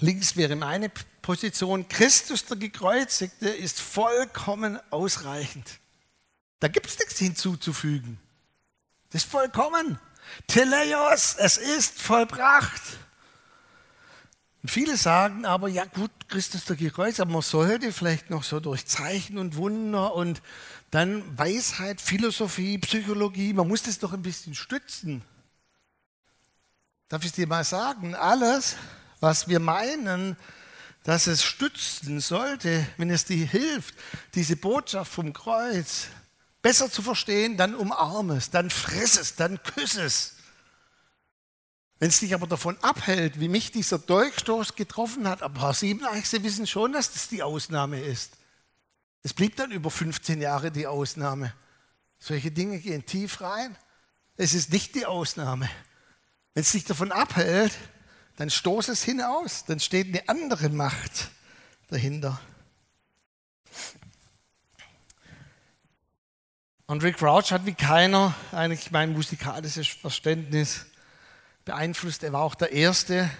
Links 0.00 0.36
wäre 0.36 0.56
meine 0.56 0.90
Position. 1.22 1.88
Christus, 1.88 2.44
der 2.46 2.56
Gekreuzigte, 2.56 3.48
ist 3.48 3.80
vollkommen 3.80 4.78
ausreichend. 4.90 5.66
Da 6.58 6.68
gibt 6.68 6.86
es 6.86 6.98
nichts 6.98 7.18
hinzuzufügen. 7.18 8.18
Das 9.10 9.24
ist 9.24 9.30
vollkommen. 9.30 9.98
Teleios, 10.46 11.34
es 11.38 11.56
ist 11.56 12.00
vollbracht. 12.00 12.82
Und 14.62 14.68
viele 14.68 14.96
sagen 14.96 15.46
aber, 15.46 15.68
ja 15.68 15.84
gut, 15.86 16.10
Christus 16.28 16.64
der 16.66 16.76
Gekreuzigte, 16.76 17.22
aber 17.22 17.32
man 17.32 17.42
sollte 17.42 17.92
vielleicht 17.92 18.30
noch 18.30 18.44
so 18.44 18.60
durch 18.60 18.86
Zeichen 18.86 19.38
und 19.38 19.56
Wunder 19.56 20.14
und 20.14 20.42
dann 20.90 21.38
Weisheit, 21.38 22.00
Philosophie, 22.00 22.78
Psychologie, 22.78 23.52
man 23.52 23.68
muss 23.68 23.82
das 23.82 23.98
doch 23.98 24.12
ein 24.12 24.22
bisschen 24.22 24.54
stützen. 24.54 25.22
Darf 27.08 27.24
ich 27.24 27.32
dir 27.32 27.46
mal 27.46 27.64
sagen, 27.64 28.14
alles, 28.14 28.76
was 29.20 29.48
wir 29.48 29.60
meinen, 29.60 30.36
dass 31.04 31.26
es 31.26 31.42
stützen 31.42 32.20
sollte, 32.20 32.86
wenn 32.96 33.10
es 33.10 33.24
dir 33.24 33.46
hilft, 33.46 33.94
diese 34.34 34.56
Botschaft 34.56 35.12
vom 35.12 35.32
Kreuz 35.32 36.08
besser 36.62 36.90
zu 36.90 37.02
verstehen, 37.02 37.56
dann 37.56 37.74
umarme 37.74 38.36
es, 38.36 38.50
dann 38.50 38.70
friss 38.70 39.18
es, 39.18 39.36
dann 39.36 39.62
küsse 39.62 40.02
es. 40.02 40.36
Wenn 41.98 42.08
es 42.08 42.20
dich 42.20 42.34
aber 42.34 42.46
davon 42.46 42.78
abhält, 42.82 43.40
wie 43.40 43.48
mich 43.48 43.72
dieser 43.72 43.98
Dolchstoß 43.98 44.74
getroffen 44.74 45.28
hat, 45.28 45.42
aber 45.42 45.60
Herr 45.60 45.74
Siebeneich, 45.74 46.28
Sie 46.28 46.42
wissen 46.42 46.66
schon, 46.66 46.92
dass 46.92 47.12
das 47.12 47.28
die 47.28 47.42
Ausnahme 47.42 48.00
ist. 48.00 48.32
Es 49.22 49.34
blieb 49.34 49.56
dann 49.56 49.70
über 49.70 49.90
15 49.90 50.40
Jahre 50.40 50.70
die 50.70 50.86
Ausnahme. 50.86 51.52
Solche 52.18 52.50
Dinge 52.50 52.78
gehen 52.78 53.04
tief 53.04 53.42
rein. 53.42 53.76
Es 54.36 54.54
ist 54.54 54.72
nicht 54.72 54.94
die 54.94 55.04
Ausnahme. 55.04 55.68
Wenn 56.54 56.62
es 56.62 56.72
dich 56.72 56.84
davon 56.84 57.12
abhält, 57.12 57.72
dann 58.40 58.48
stoß 58.48 58.88
es 58.88 59.02
hinaus, 59.02 59.66
dann 59.66 59.80
steht 59.80 60.06
eine 60.06 60.26
andere 60.26 60.70
Macht 60.70 61.28
dahinter. 61.88 62.40
Und 66.86 67.02
Rick 67.02 67.18
Crouch 67.18 67.52
hat 67.52 67.66
wie 67.66 67.74
keiner 67.74 68.34
eigentlich 68.50 68.92
mein 68.92 69.12
musikalisches 69.12 69.88
Verständnis 69.88 70.86
beeinflusst. 71.66 72.24
Er 72.24 72.32
war 72.32 72.40
auch 72.40 72.54
der 72.54 72.72
Erste, 72.72 73.30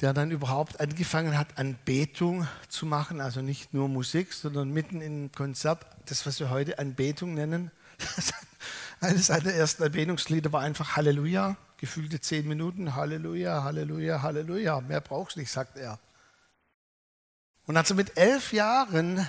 der 0.00 0.12
dann 0.12 0.32
überhaupt 0.32 0.80
angefangen 0.80 1.38
hat, 1.38 1.56
Anbetung 1.56 2.48
zu 2.68 2.84
machen. 2.84 3.20
Also 3.20 3.42
nicht 3.42 3.72
nur 3.72 3.88
Musik, 3.88 4.32
sondern 4.32 4.70
mitten 4.70 5.00
im 5.00 5.30
Konzert, 5.30 5.86
das, 6.06 6.26
was 6.26 6.40
wir 6.40 6.50
heute 6.50 6.80
Anbetung 6.80 7.34
nennen. 7.34 7.70
Eines 9.00 9.28
seiner 9.28 9.52
ersten 9.52 9.84
Anbetungslieder 9.84 10.52
war 10.52 10.62
einfach 10.62 10.96
Halleluja 10.96 11.56
gefühlte 11.78 12.20
zehn 12.20 12.48
Minuten, 12.48 12.94
Halleluja, 12.94 13.62
Halleluja, 13.62 14.22
Halleluja. 14.22 14.80
Mehr 14.80 15.00
brauchst 15.00 15.36
du 15.36 15.40
nicht, 15.40 15.50
sagt 15.50 15.76
er. 15.76 15.98
Und 17.66 17.76
als 17.76 17.90
er 17.90 17.96
mit 17.96 18.16
elf 18.16 18.52
Jahren 18.52 19.28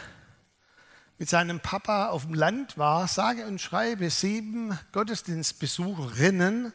mit 1.17 1.29
seinem 1.29 1.59
Papa 1.59 2.09
auf 2.09 2.25
dem 2.25 2.35
Land 2.35 2.77
war, 2.77 3.07
sage 3.07 3.47
und 3.47 3.59
schreibe 3.59 4.09
sieben 4.09 4.77
Gottesdienstbesucherinnen, 4.91 6.71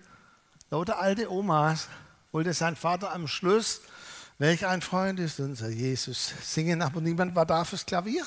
lauter 0.70 0.98
alte 0.98 1.30
Omas, 1.30 1.88
wollte 2.32 2.52
sein 2.52 2.74
Vater 2.74 3.12
am 3.12 3.28
Schluss, 3.28 3.82
welch 4.38 4.66
ein 4.66 4.82
Freund 4.82 5.20
ist 5.20 5.38
unser 5.38 5.68
Jesus, 5.68 6.32
singen, 6.42 6.82
aber 6.82 7.00
niemand 7.00 7.36
war 7.36 7.46
da 7.46 7.64
fürs 7.64 7.86
Klavier. 7.86 8.26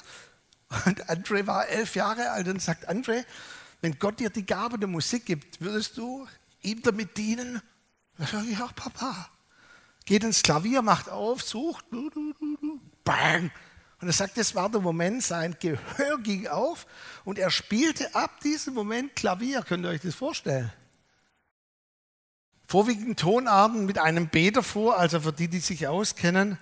Und 0.86 1.10
Andre 1.10 1.46
war 1.48 1.68
elf 1.68 1.96
Jahre 1.96 2.32
alt 2.32 2.48
und 2.48 2.62
sagt, 2.62 2.88
Andre, 2.88 3.26
wenn 3.82 4.00
Gott 4.00 4.20
dir 4.20 4.30
die 4.30 4.46
Gabe 4.46 4.80
der 4.80 4.88
Musik 4.88 5.26
gibt, 5.26 5.60
würdest 5.60 5.98
du 5.98 6.26
ihm 6.66 6.82
damit 6.82 7.18
dienen? 7.18 7.62
Er 8.18 8.28
sagt, 8.28 8.48
ja, 8.48 8.68
Papa. 8.76 9.30
Geht 10.06 10.24
ins 10.24 10.44
Klavier, 10.44 10.82
macht 10.82 11.10
auf, 11.10 11.42
sucht, 11.42 11.86
bang. 13.04 13.52
Und 14.02 14.08
er 14.08 14.14
sagt, 14.14 14.38
das 14.38 14.54
war 14.54 14.70
der 14.70 14.82
Moment, 14.82 15.24
sein 15.24 15.56
Gehör 15.60 16.20
ging 16.22 16.48
auf 16.48 16.86
und 17.24 17.40
er 17.40 17.50
spielte 17.50 18.14
ab 18.14 18.40
diesem 18.42 18.74
Moment 18.74 19.16
Klavier. 19.16 19.64
Könnt 19.64 19.86
ihr 19.86 19.90
euch 19.90 20.02
das 20.02 20.14
vorstellen? 20.14 20.72
vorwiegend 22.68 23.20
Tonarten 23.20 23.86
mit 23.86 24.00
einem 24.00 24.28
B 24.28 24.52
davor, 24.52 24.98
also 24.98 25.20
für 25.22 25.34
die, 25.34 25.48
die 25.48 25.60
sich 25.60 25.88
auskennen. 25.88 26.58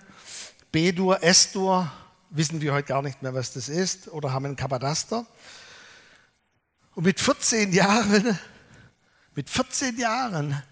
B-Dur, 0.72 1.22
S-Dur, 1.22 1.90
wissen 2.30 2.60
wir 2.60 2.72
heute 2.72 2.88
gar 2.88 3.02
nicht 3.02 3.22
mehr, 3.22 3.34
was 3.34 3.52
das 3.52 3.68
ist, 3.68 4.08
oder 4.08 4.32
haben 4.32 4.44
einen 4.44 4.56
Kapadaster. 4.56 5.26
Und 6.94 7.04
mit 7.04 7.20
14 7.20 7.72
Jahren, 7.72 8.38
mit 9.34 9.50
14 9.50 9.98
Jahren 9.98 10.62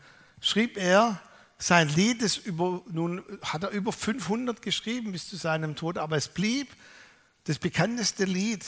schrieb 0.41 0.77
er 0.77 1.21
sein 1.59 1.89
Lied, 1.89 2.23
das 2.23 2.37
über, 2.37 2.83
nun 2.91 3.23
hat 3.43 3.63
er 3.63 3.71
über 3.71 3.93
500 3.93 4.63
geschrieben 4.63 5.13
bis 5.13 5.29
zu 5.29 5.37
seinem 5.37 5.77
Tod, 5.77 5.99
aber 5.99 6.17
es 6.17 6.29
blieb 6.29 6.69
das 7.45 7.59
bekannteste 7.59 8.25
Lied. 8.25 8.65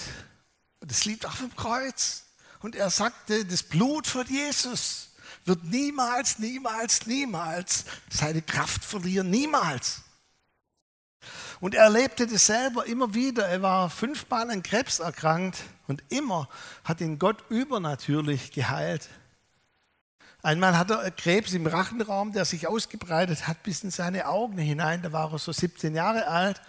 Das 0.80 1.04
Lied 1.04 1.26
auf 1.26 1.38
dem 1.38 1.54
Kreuz. 1.56 2.24
Und 2.60 2.76
er 2.76 2.90
sagte, 2.90 3.44
das 3.44 3.62
Blut 3.62 4.06
von 4.06 4.26
Jesus 4.26 5.10
wird 5.44 5.64
niemals, 5.64 6.38
niemals, 6.38 7.06
niemals 7.06 7.84
seine 8.10 8.42
Kraft 8.42 8.84
verlieren. 8.84 9.30
Niemals. 9.30 10.02
Und 11.60 11.74
er 11.74 11.84
erlebte 11.84 12.26
das 12.26 12.46
selber 12.46 12.86
immer 12.86 13.14
wieder. 13.14 13.46
Er 13.48 13.62
war 13.62 13.90
fünfmal 13.90 14.50
an 14.50 14.62
Krebs 14.62 14.98
erkrankt 14.98 15.58
und 15.86 16.02
immer 16.10 16.48
hat 16.84 17.00
ihn 17.00 17.18
Gott 17.18 17.44
übernatürlich 17.48 18.52
geheilt. 18.52 19.08
Einmal 20.44 20.76
hat 20.76 20.90
er 20.90 21.10
Krebs 21.10 21.54
im 21.54 21.66
Rachenraum, 21.66 22.32
der 22.32 22.44
sich 22.44 22.68
ausgebreitet 22.68 23.48
hat 23.48 23.62
bis 23.62 23.82
in 23.82 23.90
seine 23.90 24.28
Augen 24.28 24.58
hinein. 24.58 25.00
Da 25.00 25.10
war 25.10 25.32
er 25.32 25.38
so 25.38 25.52
17 25.52 25.94
Jahre 25.94 26.28
alt. 26.28 26.60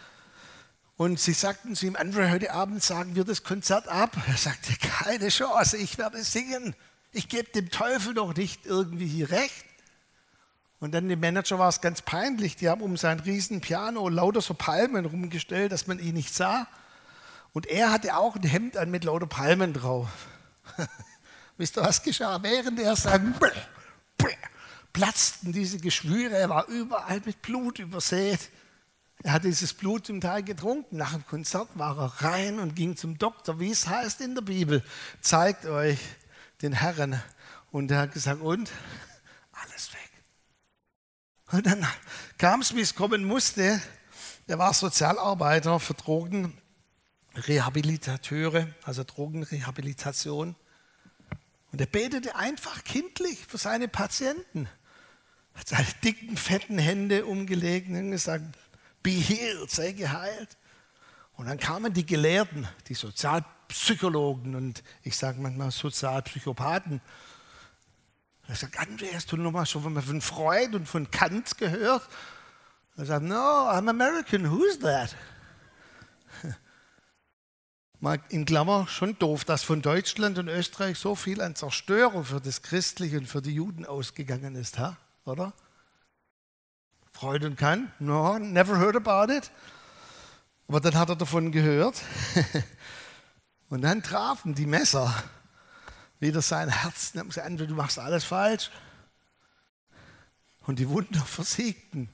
Und 0.95 1.19
sie 1.19 1.33
sagten 1.33 1.75
zu 1.75 1.85
ihm, 1.85 1.97
Andrew, 1.97 2.21
heute 2.29 2.53
Abend 2.53 2.81
sagen 2.81 3.17
wir 3.17 3.25
das 3.25 3.43
Konzert 3.43 3.89
ab. 3.89 4.15
Er 4.27 4.38
sagte, 4.38 4.71
keine 4.77 5.27
Chance, 5.27 5.75
ich 5.75 5.97
werde 5.97 6.23
singen. 6.23 6.73
Ich 7.11 7.27
gebe 7.27 7.51
dem 7.51 7.69
Teufel 7.69 8.13
doch 8.13 8.33
nicht 8.33 8.65
irgendwie 8.65 9.07
hier 9.07 9.29
recht. 9.29 9.65
Und 10.79 10.93
dann 10.93 11.09
dem 11.09 11.19
Manager 11.19 11.59
war 11.59 11.67
es 11.67 11.81
ganz 11.81 12.01
peinlich. 12.01 12.55
Die 12.55 12.69
haben 12.69 12.81
um 12.81 12.95
sein 12.95 13.19
riesen 13.19 13.59
Piano 13.59 14.07
lauter 14.07 14.39
so 14.39 14.53
Palmen 14.53 15.05
rumgestellt, 15.05 15.73
dass 15.73 15.85
man 15.85 15.99
ihn 15.99 16.13
nicht 16.13 16.33
sah. 16.33 16.65
Und 17.51 17.65
er 17.65 17.91
hatte 17.91 18.15
auch 18.15 18.38
ein 18.38 18.43
Hemd 18.43 18.77
an 18.77 18.89
mit 18.89 19.03
lauter 19.03 19.27
Palmen 19.27 19.73
drauf. 19.73 20.07
Wisst 21.57 21.77
ihr, 21.77 21.83
was 21.83 22.03
geschah? 22.03 22.41
Während 22.41 22.79
er 22.79 22.95
sang, 22.95 23.35
platzten 24.91 25.51
diese 25.51 25.77
Geschwüre. 25.77 26.35
Er 26.35 26.49
war 26.49 26.67
überall 26.67 27.21
mit 27.25 27.41
Blut 27.41 27.79
übersät. 27.79 28.49
Er 29.23 29.33
hat 29.33 29.43
dieses 29.43 29.73
Blut 29.73 30.05
zum 30.05 30.21
Teil 30.21 30.43
getrunken. 30.43 30.97
Nach 30.97 31.13
dem 31.13 31.25
Konzert 31.25 31.69
war 31.75 31.97
er 31.97 32.23
rein 32.23 32.59
und 32.59 32.75
ging 32.75 32.95
zum 32.95 33.17
Doktor, 33.17 33.59
wie 33.59 33.71
es 33.71 33.87
heißt 33.87 34.21
in 34.21 34.35
der 34.35 34.41
Bibel. 34.41 34.83
Zeigt 35.21 35.65
euch 35.65 35.97
den 36.61 36.73
Herrn. 36.73 37.21
Und 37.71 37.89
er 37.91 38.01
hat 38.01 38.13
gesagt, 38.13 38.41
und? 38.41 38.71
Alles 39.51 39.91
weg. 39.93 40.11
Und 41.51 41.65
dann 41.65 41.85
kam 42.37 42.61
es, 42.61 42.75
wie 42.75 42.81
es 42.81 42.95
kommen 42.95 43.25
musste. 43.25 43.81
Er 44.47 44.59
war 44.59 44.73
Sozialarbeiter 44.73 45.79
für 45.79 45.93
Drogenrehabilitateure, 45.93 48.67
also 48.83 49.03
Drogenrehabilitation. 49.03 50.55
Und 51.75 51.81
er 51.81 51.88
betete 51.88 52.38
einfach 52.38 52.85
kindlich 52.85 53.45
für 53.45 53.57
seine 53.57 53.89
Patienten. 53.89 54.69
Hat 55.55 55.67
seine 55.67 55.85
dicken, 56.05 56.38
fetten 56.38 56.77
Hände 56.77 57.25
umgelegt 57.25 57.89
und 57.89 58.11
gesagt, 58.11 58.45
be 59.03 59.09
healed, 59.09 59.69
sei 59.69 59.91
geheilt. 59.91 60.55
Und 61.33 61.47
dann 61.47 61.57
kamen 61.57 61.93
die 61.93 62.05
Gelehrten, 62.05 62.65
die 62.88 62.93
Sozialpsychologen 62.93 64.55
und 64.55 64.83
ich 65.03 65.17
sage 65.17 65.41
manchmal 65.41 65.69
Sozialpsychopathen 65.69 67.01
er 68.47 68.55
sagt, 68.55 68.79
André, 68.79 69.13
hast 69.13 69.29
du 69.33 69.35
noch 69.35 69.51
mal 69.51 69.65
schon 69.65 70.01
von 70.01 70.21
Freud 70.21 70.77
und 70.77 70.88
von 70.88 71.11
Kant 71.11 71.57
gehört? 71.57 72.07
Er 72.95 73.05
sagt, 73.05 73.25
no, 73.25 73.35
I'm 73.35 73.89
American, 73.89 74.49
who's 74.49 74.79
that? 74.79 75.13
Mal 78.05 78.19
in 78.29 78.45
Klammer, 78.45 78.85
schon 78.87 79.17
doof, 79.17 79.45
dass 79.45 79.63
von 79.63 79.81
Deutschland 79.81 80.37
und 80.37 80.47
Österreich 80.47 80.99
so 80.99 81.15
viel 81.15 81.41
an 81.41 81.55
Zerstörung 81.55 82.23
für 82.23 82.39
das 82.39 82.61
Christliche 82.61 83.17
und 83.17 83.25
für 83.25 83.41
die 83.41 83.55
Juden 83.55 83.83
ausgegangen 83.83 84.53
ist, 84.53 84.77
ha? 84.77 84.95
oder? 85.25 85.53
Freud 87.13 87.43
und 87.47 87.57
Kant, 87.57 87.89
no, 87.99 88.37
never 88.37 88.77
heard 88.77 88.95
about 88.95 89.33
it. 89.33 89.49
Aber 90.67 90.81
dann 90.81 90.93
hat 90.93 91.09
er 91.09 91.15
davon 91.15 91.51
gehört. 91.51 91.99
und 93.69 93.81
dann 93.81 94.03
trafen 94.03 94.53
die 94.53 94.67
Messer 94.67 95.11
wieder 96.19 96.43
sein 96.43 96.69
Herz. 96.69 97.15
Entweder 97.15 97.65
du 97.65 97.73
machst 97.73 97.97
alles 97.97 98.23
falsch. 98.23 98.69
Und 100.67 100.77
die 100.77 100.89
Wunder 100.89 101.21
versiegten. 101.21 102.11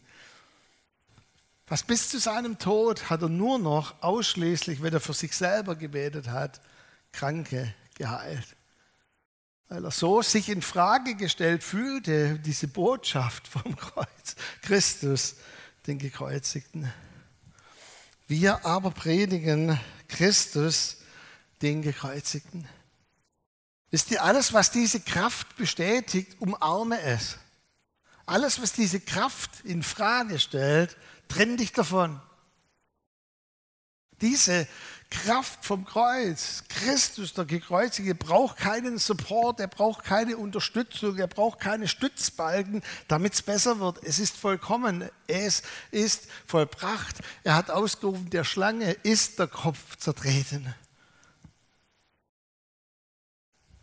Was 1.72 1.84
bis 1.84 2.10
zu 2.10 2.20
seinem 2.20 2.60
Tod 2.60 3.10
hat 3.10 3.22
er 3.22 3.30
nur 3.30 3.58
noch 3.58 4.04
ausschließlich, 4.04 4.82
wenn 4.82 4.92
er 4.92 5.00
für 5.00 5.14
sich 5.14 5.34
selber 5.34 5.78
gebetet 5.78 6.28
hat, 6.28 6.60
Kranke 7.14 7.74
geheilt. 7.96 8.46
Weil 9.70 9.86
er 9.86 9.92
so 9.92 10.22
sich 10.22 10.50
in 10.50 10.62
Frage 10.62 11.16
gestellt 11.16 11.64
fühlte, 11.64 12.40
diese 12.40 12.68
Botschaft 12.68 13.48
vom 13.48 13.74
Kreuz, 13.78 14.36
Christus, 14.62 15.36
den 15.88 15.98
Gekreuzigten. 15.98 16.92
Wir 18.28 18.66
aber 18.66 18.92
predigen 18.92 19.80
Christus, 20.10 20.98
den 21.62 21.84
Gekreuzigten. 21.84 22.68
Wisst 23.92 24.12
ihr, 24.12 24.22
alles, 24.22 24.52
was 24.52 24.72
diese 24.72 25.00
Kraft 25.00 25.56
bestätigt, 25.56 26.36
umarme 26.42 27.00
es. 27.00 27.38
Alles, 28.26 28.62
was 28.62 28.74
diese 28.74 29.00
Kraft 29.00 29.62
in 29.64 29.84
Frage 29.84 30.38
stellt, 30.38 30.98
trenn 31.32 31.58
dich 31.58 31.72
davon. 31.72 32.20
Diese 34.22 34.68
Kraft 35.10 35.66
vom 35.66 35.84
Kreuz, 35.84 36.64
Christus, 36.70 37.34
der 37.34 37.46
Gekreuzige, 37.46 38.16
braucht 38.16 38.58
keinen 38.58 38.98
Support, 38.98 39.60
er 39.60 39.68
braucht 39.68 40.06
keine 40.06 40.38
Unterstützung, 40.38 41.18
er 41.18 41.28
braucht 41.28 41.60
keine 41.60 41.88
Stützbalken, 41.88 42.82
damit 43.08 43.34
es 43.34 43.42
besser 43.42 43.80
wird. 43.80 44.04
Es 44.04 44.20
ist 44.20 44.38
vollkommen, 44.38 45.10
es 45.28 45.64
ist 45.90 46.28
vollbracht. 46.46 47.18
Er 47.44 47.56
hat 47.56 47.72
ausgerufen, 47.72 48.30
der 48.30 48.44
Schlange 48.44 48.92
ist 49.04 49.40
der 49.40 49.48
Kopf 49.48 49.98
zertreten. 49.98 50.74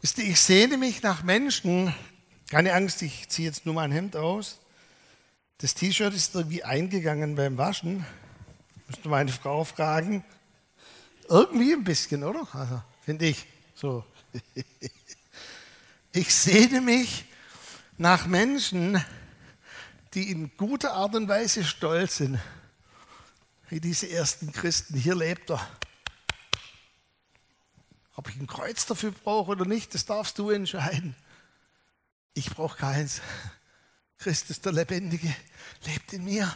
Ich 0.01 0.41
sehne 0.41 0.79
mich 0.79 1.03
nach 1.03 1.25
Menschen, 1.25 1.93
keine 2.49 2.73
Angst, 2.73 3.03
ich 3.03 3.29
ziehe 3.29 3.49
jetzt 3.49 3.67
nur 3.67 3.75
mein 3.75 3.91
Hemd 3.93 4.17
aus. 4.17 4.61
Das 5.61 5.75
T-Shirt 5.75 6.14
ist 6.14 6.37
irgendwie 6.37 6.62
eingegangen 6.62 7.35
beim 7.35 7.59
Waschen. 7.59 8.07
Müsste 8.87 9.09
meine 9.09 9.33
Frau 9.33 9.64
fragen. 9.64 10.25
Irgendwie 11.29 11.73
ein 11.73 11.83
bisschen, 11.83 12.23
oder? 12.23 12.47
Also, 12.53 12.81
finde 13.03 13.27
ich. 13.27 13.44
So. 13.75 14.05
Ich 16.11 16.35
sehne 16.35 16.81
mich 16.81 17.27
nach 17.99 18.27
Menschen, 18.27 19.05
die 20.14 20.31
in 20.31 20.51
guter 20.57 20.94
Art 20.94 21.14
und 21.14 21.29
Weise 21.29 21.62
stolz 21.62 22.16
sind. 22.16 22.40
Wie 23.68 23.79
diese 23.79 24.11
ersten 24.11 24.51
Christen. 24.51 24.97
Hier 24.97 25.14
lebt 25.14 25.51
er. 25.51 25.68
Ob 28.16 28.31
ich 28.31 28.37
ein 28.37 28.47
Kreuz 28.47 28.87
dafür 28.87 29.12
brauche 29.12 29.51
oder 29.51 29.66
nicht, 29.66 29.94
das 29.94 30.07
darfst 30.07 30.38
du 30.38 30.51
entscheiden. 30.51 31.14
Ich 32.35 32.51
brauche 32.51 32.79
keins. 32.79 33.21
Christus, 34.19 34.61
der 34.61 34.73
Lebendige, 34.73 35.35
lebt 35.87 36.13
in 36.13 36.25
mir. 36.25 36.55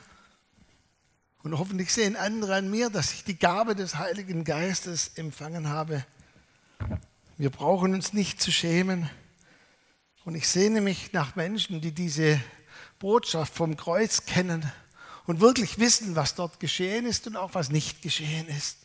Und 1.43 1.59
hoffentlich 1.59 1.93
sehen 1.93 2.17
andere 2.17 2.57
an 2.57 2.71
mir, 2.71 2.91
dass 2.91 3.13
ich 3.13 3.25
die 3.25 3.39
Gabe 3.39 3.75
des 3.75 3.97
Heiligen 3.97 4.45
Geistes 4.45 5.13
empfangen 5.17 5.69
habe. 5.69 6.05
Wir 7.37 7.51
brauchen 7.51 7.95
uns 7.95 8.13
nicht 8.13 8.41
zu 8.41 8.53
schämen. 8.53 9.09
Und 10.25 10.35
ich 10.35 10.49
sehne 10.49 10.81
mich 10.81 11.13
nach 11.13 11.35
Menschen, 11.35 11.81
die 11.81 11.93
diese 11.93 12.41
Botschaft 12.99 13.55
vom 13.55 13.77
Kreuz 13.77 14.27
kennen 14.27 14.71
und 15.27 15.41
wirklich 15.41 15.79
wissen, 15.79 16.15
was 16.15 16.35
dort 16.35 16.61
geschehen 16.61 17.07
ist 17.07 17.27
und 17.27 17.37
auch 17.37 17.55
was 17.55 17.71
nicht 17.71 18.03
geschehen 18.03 18.49
ist. 18.49 18.79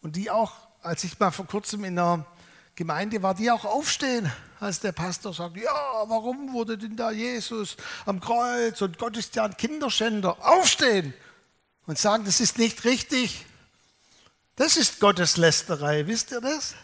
Und 0.00 0.16
die 0.16 0.30
auch 0.30 0.52
als 0.82 1.04
ich 1.04 1.18
mal 1.18 1.30
vor 1.30 1.46
kurzem 1.46 1.84
in 1.84 1.96
der 1.96 2.24
Gemeinde 2.76 3.22
war, 3.22 3.34
die 3.34 3.50
auch 3.50 3.64
aufstehen, 3.64 4.30
als 4.58 4.80
der 4.80 4.92
Pastor 4.92 5.34
sagt, 5.34 5.56
ja, 5.56 6.04
warum 6.06 6.52
wurde 6.52 6.78
denn 6.78 6.96
da 6.96 7.10
Jesus 7.10 7.76
am 8.06 8.20
Kreuz 8.20 8.80
und 8.82 8.98
Gott 8.98 9.16
ist 9.16 9.34
ja 9.36 9.44
ein 9.44 9.56
Kinderschänder. 9.56 10.36
Aufstehen 10.46 11.14
und 11.86 11.98
sagen, 11.98 12.24
das 12.24 12.40
ist 12.40 12.58
nicht 12.58 12.84
richtig. 12.84 13.46
Das 14.56 14.76
ist 14.76 15.00
Gotteslästerei, 15.00 16.06
wisst 16.06 16.32
ihr 16.32 16.40
das? 16.40 16.74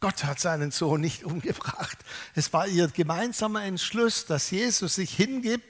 Gott 0.00 0.24
hat 0.24 0.38
seinen 0.38 0.70
Sohn 0.70 1.00
nicht 1.00 1.24
umgebracht. 1.24 1.98
Es 2.34 2.52
war 2.52 2.66
ihr 2.66 2.88
gemeinsamer 2.88 3.64
Entschluss, 3.64 4.26
dass 4.26 4.50
Jesus 4.50 4.96
sich 4.96 5.14
hingibt 5.14 5.64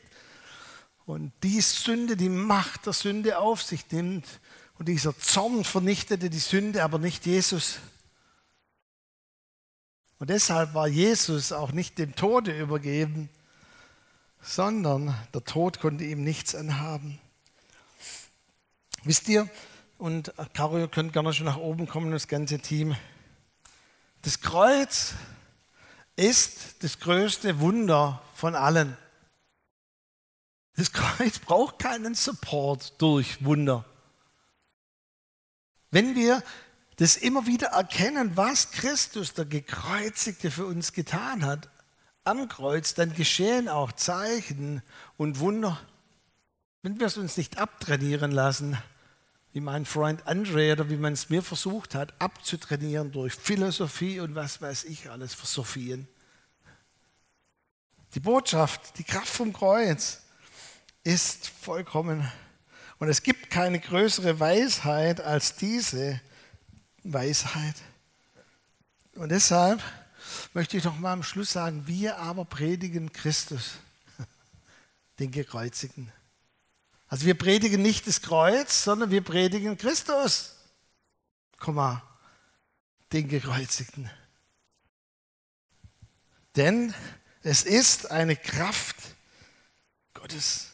und 1.07 1.33
die 1.43 1.61
Sünde, 1.61 2.17
die 2.17 2.31
Macht 2.31 2.87
der 2.87 2.95
Sünde 2.95 3.39
auf 3.39 3.63
sich 3.63 3.91
nimmt 3.93 4.27
und 4.79 4.89
dieser 4.89 5.17
Zorn 5.19 5.65
vernichtete 5.65 6.31
die 6.31 6.39
Sünde, 6.39 6.83
aber 6.83 6.99
nicht 6.99 7.27
Jesus. 7.27 7.79
Und 10.19 10.31
deshalb 10.31 10.75
war 10.75 10.89
Jesus 10.89 11.53
auch 11.53 11.73
nicht 11.73 11.99
dem 11.99 12.15
Tode 12.17 12.59
übergeben, 12.59 13.29
sondern 14.41 15.15
der 15.33 15.45
Tod 15.45 15.81
konnte 15.81 16.05
ihm 16.05 16.25
nichts 16.25 16.55
anhaben. 16.55 17.19
Wisst 19.05 19.29
ihr, 19.29 19.49
und 19.99 20.33
Caro, 20.55 20.79
ihr 20.79 20.89
könnt 20.89 21.13
gerne 21.13 21.33
schon 21.33 21.47
nach 21.47 21.57
oben 21.57 21.87
kommen, 21.87 22.11
das 22.11 22.29
ganze 22.29 22.59
Team. 22.59 22.97
Das 24.23 24.41
Kreuz 24.41 25.15
ist 26.17 26.83
das 26.83 26.99
größte 27.01 27.61
Wunder 27.61 28.23
von 28.35 28.55
allen. 28.55 28.97
Das 30.77 30.93
Kreuz 30.93 31.39
braucht 31.39 31.79
keinen 31.79 32.15
Support 32.15 33.01
durch 33.01 33.45
Wunder. 33.45 33.85
Wenn 35.95 36.17
wir 36.17 36.43
das 36.97 37.17
immer 37.17 37.47
wieder 37.47 37.69
erkennen, 37.69 38.37
was 38.37 38.73
Christus, 38.73 39.33
der 39.33 39.45
Gekreuzigte, 39.45 40.51
für 40.51 40.67
uns 40.67 40.93
getan 40.93 41.47
hat, 41.47 41.69
am 42.25 42.49
Kreuz, 42.49 42.95
dann 42.95 43.15
geschehen 43.15 43.69
auch 43.69 43.93
Zeichen 43.93 44.83
und 45.17 45.39
Wunder. 45.39 45.81
Wenn 46.83 46.99
wir 46.99 47.07
es 47.07 47.17
uns 47.17 47.37
nicht 47.37 47.59
abtrainieren 47.59 48.33
lassen, 48.33 48.77
wie 49.53 49.61
mein 49.61 49.87
Freund 49.87 50.27
Andre 50.27 50.73
oder 50.73 50.91
wie 50.91 50.97
man 50.97 51.13
es 51.13 51.31
mir 51.31 51.45
versucht 51.45 51.95
hat, 51.95 52.13
abzutrainieren 52.21 53.13
durch 53.13 53.33
Philosophie 53.33 54.19
und 54.19 54.35
was 54.35 54.61
weiß 54.61 54.83
ich 54.83 55.11
alles 55.11 55.33
für 55.33 55.47
Sophien. 55.47 56.09
Die 58.15 58.21
Botschaft, 58.21 58.99
die 58.99 59.05
Kraft 59.05 59.29
vom 59.29 59.53
Kreuz 59.53 60.23
ist 61.05 61.47
vollkommen. 61.47 62.29
Und 63.05 63.11
es 63.11 63.23
gibt 63.23 63.51
keine 63.51 63.81
größere 63.81 64.41
Weisheit 64.41 65.21
als 65.21 65.57
diese 65.57 66.23
Weisheit. 67.03 67.75
Und 69.17 69.29
deshalb 69.29 69.83
möchte 70.55 70.79
ich 70.79 70.85
noch 70.85 70.99
mal 70.99 71.13
am 71.13 71.23
Schluss 71.23 71.53
sagen, 71.53 71.87
wir 71.87 72.17
aber 72.17 72.47
predigen 72.47 73.13
Christus, 73.13 73.73
den 75.19 75.33
Gekreuzigten. 75.33 76.11
Also 77.07 77.27
wir 77.27 77.35
predigen 77.35 77.83
nicht 77.83 78.07
das 78.07 78.23
Kreuz, 78.23 78.85
sondern 78.85 79.11
wir 79.11 79.23
predigen 79.23 79.77
Christus, 79.77 80.55
den 83.13 83.29
Gekreuzigten. 83.29 84.09
Denn 86.57 86.95
es 87.43 87.65
ist 87.65 88.11
eine 88.11 88.35
Kraft 88.35 88.97
Gottes. 90.15 90.74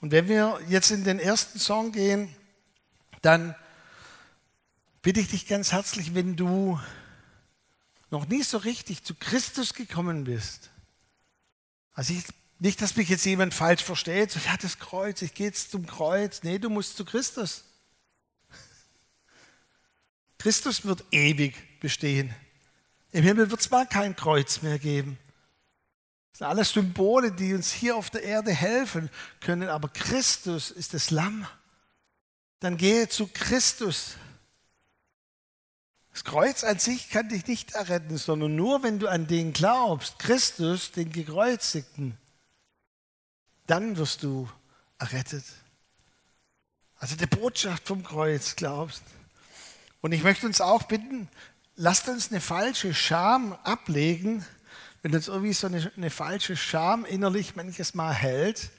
Und 0.00 0.12
wenn 0.12 0.28
wir 0.28 0.60
jetzt 0.68 0.90
in 0.90 1.04
den 1.04 1.18
ersten 1.18 1.58
Song 1.58 1.92
gehen, 1.92 2.34
dann 3.22 3.54
bitte 5.02 5.20
ich 5.20 5.28
dich 5.28 5.46
ganz 5.46 5.72
herzlich, 5.72 6.14
wenn 6.14 6.36
du 6.36 6.80
noch 8.10 8.26
nie 8.26 8.42
so 8.42 8.58
richtig 8.58 9.04
zu 9.04 9.14
Christus 9.14 9.74
gekommen 9.74 10.24
bist, 10.24 10.70
also 11.92 12.14
ich, 12.14 12.24
nicht, 12.58 12.80
dass 12.82 12.96
mich 12.96 13.08
jetzt 13.08 13.24
jemand 13.24 13.54
falsch 13.54 13.82
versteht, 13.82 14.30
so, 14.30 14.40
ja, 14.40 14.56
das 14.56 14.78
Kreuz, 14.78 15.22
ich 15.22 15.34
gehe 15.34 15.46
jetzt 15.46 15.70
zum 15.70 15.86
Kreuz. 15.86 16.42
Nee, 16.42 16.58
du 16.58 16.68
musst 16.70 16.96
zu 16.96 17.04
Christus. 17.04 17.64
Christus 20.38 20.84
wird 20.84 21.04
ewig 21.10 21.80
bestehen. 21.80 22.34
Im 23.12 23.24
Himmel 23.24 23.50
wird 23.50 23.60
es 23.60 23.70
mal 23.70 23.86
kein 23.86 24.14
Kreuz 24.14 24.62
mehr 24.62 24.78
geben. 24.78 25.18
Das 26.32 26.38
sind 26.38 26.46
alles 26.46 26.70
Symbole, 26.72 27.32
die 27.32 27.54
uns 27.54 27.72
hier 27.72 27.96
auf 27.96 28.10
der 28.10 28.22
Erde 28.22 28.52
helfen 28.52 29.10
können, 29.40 29.68
aber 29.68 29.88
Christus 29.88 30.70
ist 30.70 30.94
das 30.94 31.10
Lamm. 31.10 31.46
Dann 32.60 32.76
gehe 32.76 33.08
zu 33.08 33.26
Christus. 33.26 34.16
Das 36.12 36.24
Kreuz 36.24 36.64
an 36.64 36.78
sich 36.78 37.08
kann 37.10 37.28
dich 37.28 37.46
nicht 37.46 37.72
erretten, 37.72 38.18
sondern 38.18 38.56
nur 38.56 38.82
wenn 38.82 38.98
du 38.98 39.08
an 39.08 39.26
den 39.26 39.52
glaubst, 39.52 40.18
Christus, 40.18 40.92
den 40.92 41.10
Gekreuzigten, 41.12 42.16
dann 43.66 43.96
wirst 43.96 44.22
du 44.22 44.50
errettet. 44.98 45.44
Also 46.96 47.16
die 47.16 47.26
Botschaft 47.26 47.86
vom 47.86 48.02
Kreuz 48.02 48.56
glaubst. 48.56 49.02
Und 50.00 50.12
ich 50.12 50.22
möchte 50.22 50.46
uns 50.46 50.60
auch 50.60 50.82
bitten, 50.82 51.28
lasst 51.76 52.08
uns 52.08 52.30
eine 52.30 52.40
falsche 52.40 52.92
Scham 52.92 53.54
ablegen, 53.64 54.44
wenn 55.02 55.14
uns 55.14 55.28
irgendwie 55.28 55.52
so 55.52 55.66
eine, 55.66 55.90
eine 55.96 56.10
falsche 56.10 56.56
Scham 56.56 57.04
innerlich 57.04 57.56
manches 57.56 57.94
Mal 57.94 58.12
hält. 58.12 58.70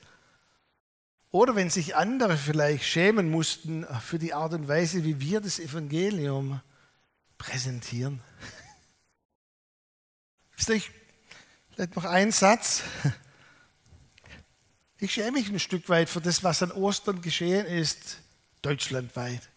Oder 1.31 1.55
wenn 1.55 1.69
sich 1.69 1.95
andere 1.95 2.38
vielleicht 2.38 2.84
schämen 2.84 3.31
mussten 3.31 3.86
für 4.01 4.19
die 4.19 4.34
Art 4.34 4.53
und 4.53 4.67
Weise, 4.67 5.03
wie 5.03 5.19
wir 5.19 5.39
das 5.39 5.60
Evangelium 5.60 6.62
präsentieren. 7.38 8.21
Vielleicht 10.55 10.91
noch 11.95 12.05
ein 12.05 12.31
Satz. 12.31 12.84
Ich 14.99 15.13
schäme 15.13 15.31
mich 15.31 15.49
ein 15.49 15.60
Stück 15.60 15.89
weit 15.89 16.10
für 16.10 16.21
das, 16.21 16.43
was 16.43 16.62
an 16.62 16.71
Ostern 16.71 17.23
geschehen 17.23 17.65
ist, 17.65 18.17
deutschlandweit. 18.62 19.49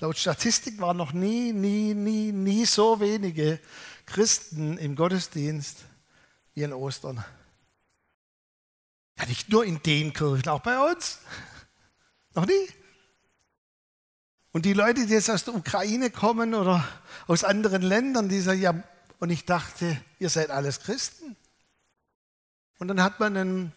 Laut 0.00 0.18
Statistik 0.18 0.80
waren 0.80 0.96
noch 0.96 1.12
nie, 1.12 1.52
nie, 1.52 1.94
nie, 1.94 2.32
nie 2.32 2.64
so 2.64 2.98
wenige 2.98 3.60
Christen 4.06 4.76
im 4.78 4.96
Gottesdienst 4.96 5.84
wie 6.58 6.64
an 6.64 6.72
Ostern. 6.72 7.24
Ja, 9.16 9.26
nicht 9.26 9.48
nur 9.48 9.64
in 9.64 9.80
den 9.80 10.12
Kirchen, 10.12 10.48
auch 10.48 10.60
bei 10.60 10.90
uns. 10.90 11.20
Noch 12.34 12.46
nie. 12.46 12.68
Und 14.50 14.64
die 14.64 14.72
Leute, 14.72 15.06
die 15.06 15.12
jetzt 15.12 15.30
aus 15.30 15.44
der 15.44 15.54
Ukraine 15.54 16.10
kommen 16.10 16.54
oder 16.54 16.84
aus 17.28 17.44
anderen 17.44 17.82
Ländern, 17.82 18.28
die 18.28 18.40
sagen, 18.40 18.60
ja, 18.60 18.74
und 19.20 19.30
ich 19.30 19.44
dachte, 19.44 20.00
ihr 20.18 20.30
seid 20.30 20.50
alles 20.50 20.80
Christen. 20.80 21.36
Und 22.78 22.88
dann 22.88 23.02
hat 23.04 23.20
man 23.20 23.36
einen 23.36 23.72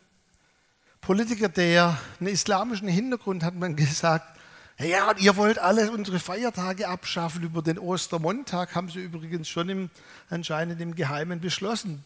Politiker, 1.02 1.50
der 1.50 2.00
einen 2.20 2.30
islamischen 2.30 2.88
Hintergrund 2.88 3.44
hat, 3.44 3.54
man 3.54 3.76
gesagt, 3.76 4.40
ja, 4.80 5.16
ihr 5.18 5.36
wollt 5.36 5.60
alle 5.60 5.92
unsere 5.92 6.18
Feiertage 6.18 6.88
abschaffen. 6.88 7.44
Über 7.44 7.62
den 7.62 7.78
Ostermontag 7.78 8.74
haben 8.74 8.90
sie 8.90 9.02
übrigens 9.02 9.48
schon 9.50 9.70
im, 9.70 9.90
anscheinend 10.32 10.82
im 10.82 10.96
Geheimen 10.96 11.42
beschlossen. 11.42 12.06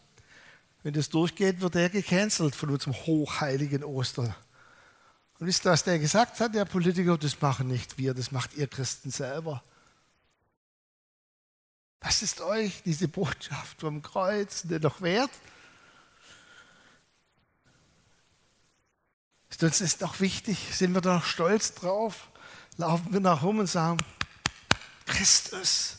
Wenn 0.86 0.94
das 0.94 1.08
durchgeht, 1.08 1.60
wird 1.62 1.74
er 1.74 1.88
gecancelt 1.88 2.54
von 2.54 2.70
unserem 2.70 2.94
hochheiligen 2.94 3.82
Ostern. 3.82 4.32
Und 5.36 5.48
wisst 5.48 5.66
ihr, 5.66 5.72
was 5.72 5.82
der 5.82 5.98
gesagt 5.98 6.38
hat, 6.38 6.54
der 6.54 6.64
Politiker? 6.64 7.18
Das 7.18 7.40
machen 7.40 7.66
nicht 7.66 7.98
wir, 7.98 8.14
das 8.14 8.30
macht 8.30 8.54
ihr 8.54 8.68
Christen 8.68 9.10
selber. 9.10 9.64
Was 12.00 12.22
ist 12.22 12.40
euch 12.40 12.84
diese 12.84 13.08
Botschaft 13.08 13.80
vom 13.80 14.00
Kreuz 14.00 14.62
denn 14.62 14.82
noch 14.82 15.00
wert? 15.00 15.32
Ist 19.50 19.64
uns 19.64 19.80
ist 19.80 20.02
doch 20.02 20.20
wichtig, 20.20 20.68
sind 20.70 20.94
wir 20.94 21.00
da 21.00 21.16
noch 21.16 21.24
stolz 21.24 21.74
drauf? 21.74 22.28
Laufen 22.76 23.12
wir 23.12 23.18
nach 23.18 23.42
rum 23.42 23.58
und 23.58 23.66
sagen, 23.66 23.98
Christus, 25.04 25.98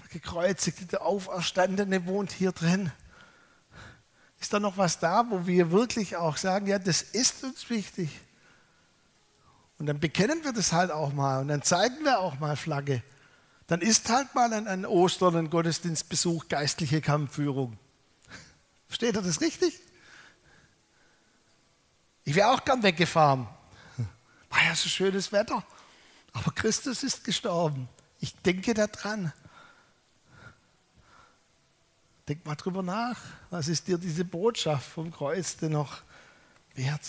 der 0.00 0.08
gekreuzigte, 0.08 0.86
der 0.86 1.02
Auferstandene 1.02 2.04
wohnt 2.06 2.32
hier 2.32 2.50
drin. 2.50 2.90
Ist 4.44 4.52
da 4.52 4.60
noch 4.60 4.76
was 4.76 4.98
da, 4.98 5.24
wo 5.30 5.46
wir 5.46 5.70
wirklich 5.70 6.16
auch 6.16 6.36
sagen, 6.36 6.66
ja, 6.66 6.78
das 6.78 7.00
ist 7.00 7.44
uns 7.44 7.70
wichtig? 7.70 8.10
Und 9.78 9.86
dann 9.86 9.98
bekennen 9.98 10.44
wir 10.44 10.52
das 10.52 10.70
halt 10.70 10.90
auch 10.90 11.14
mal 11.14 11.40
und 11.40 11.48
dann 11.48 11.62
zeigen 11.62 12.04
wir 12.04 12.18
auch 12.18 12.38
mal 12.38 12.54
Flagge. 12.54 13.02
Dann 13.68 13.80
ist 13.80 14.10
halt 14.10 14.34
mal 14.34 14.52
an, 14.52 14.66
an 14.66 14.84
Ostern 14.84 15.34
ein 15.36 15.48
Gottesdienstbesuch 15.48 16.48
geistliche 16.48 17.00
Kampfführung. 17.00 17.78
Versteht 18.86 19.14
ihr 19.14 19.22
das 19.22 19.40
richtig? 19.40 19.80
Ich 22.24 22.34
wäre 22.34 22.50
auch 22.50 22.66
gern 22.66 22.82
weggefahren. 22.82 23.48
War 24.50 24.62
ja 24.62 24.74
so 24.74 24.90
schönes 24.90 25.32
Wetter. 25.32 25.64
Aber 26.34 26.52
Christus 26.52 27.02
ist 27.02 27.24
gestorben. 27.24 27.88
Ich 28.20 28.36
denke 28.42 28.74
daran. 28.74 29.32
Denk 32.28 32.46
mal 32.46 32.54
drüber 32.54 32.82
nach. 32.82 33.18
Was 33.50 33.68
ist 33.68 33.86
dir 33.86 33.98
diese 33.98 34.24
Botschaft 34.24 34.88
vom 34.88 35.10
Kreuz 35.10 35.56
denn 35.56 35.72
noch 35.72 36.02
wert? 36.74 37.02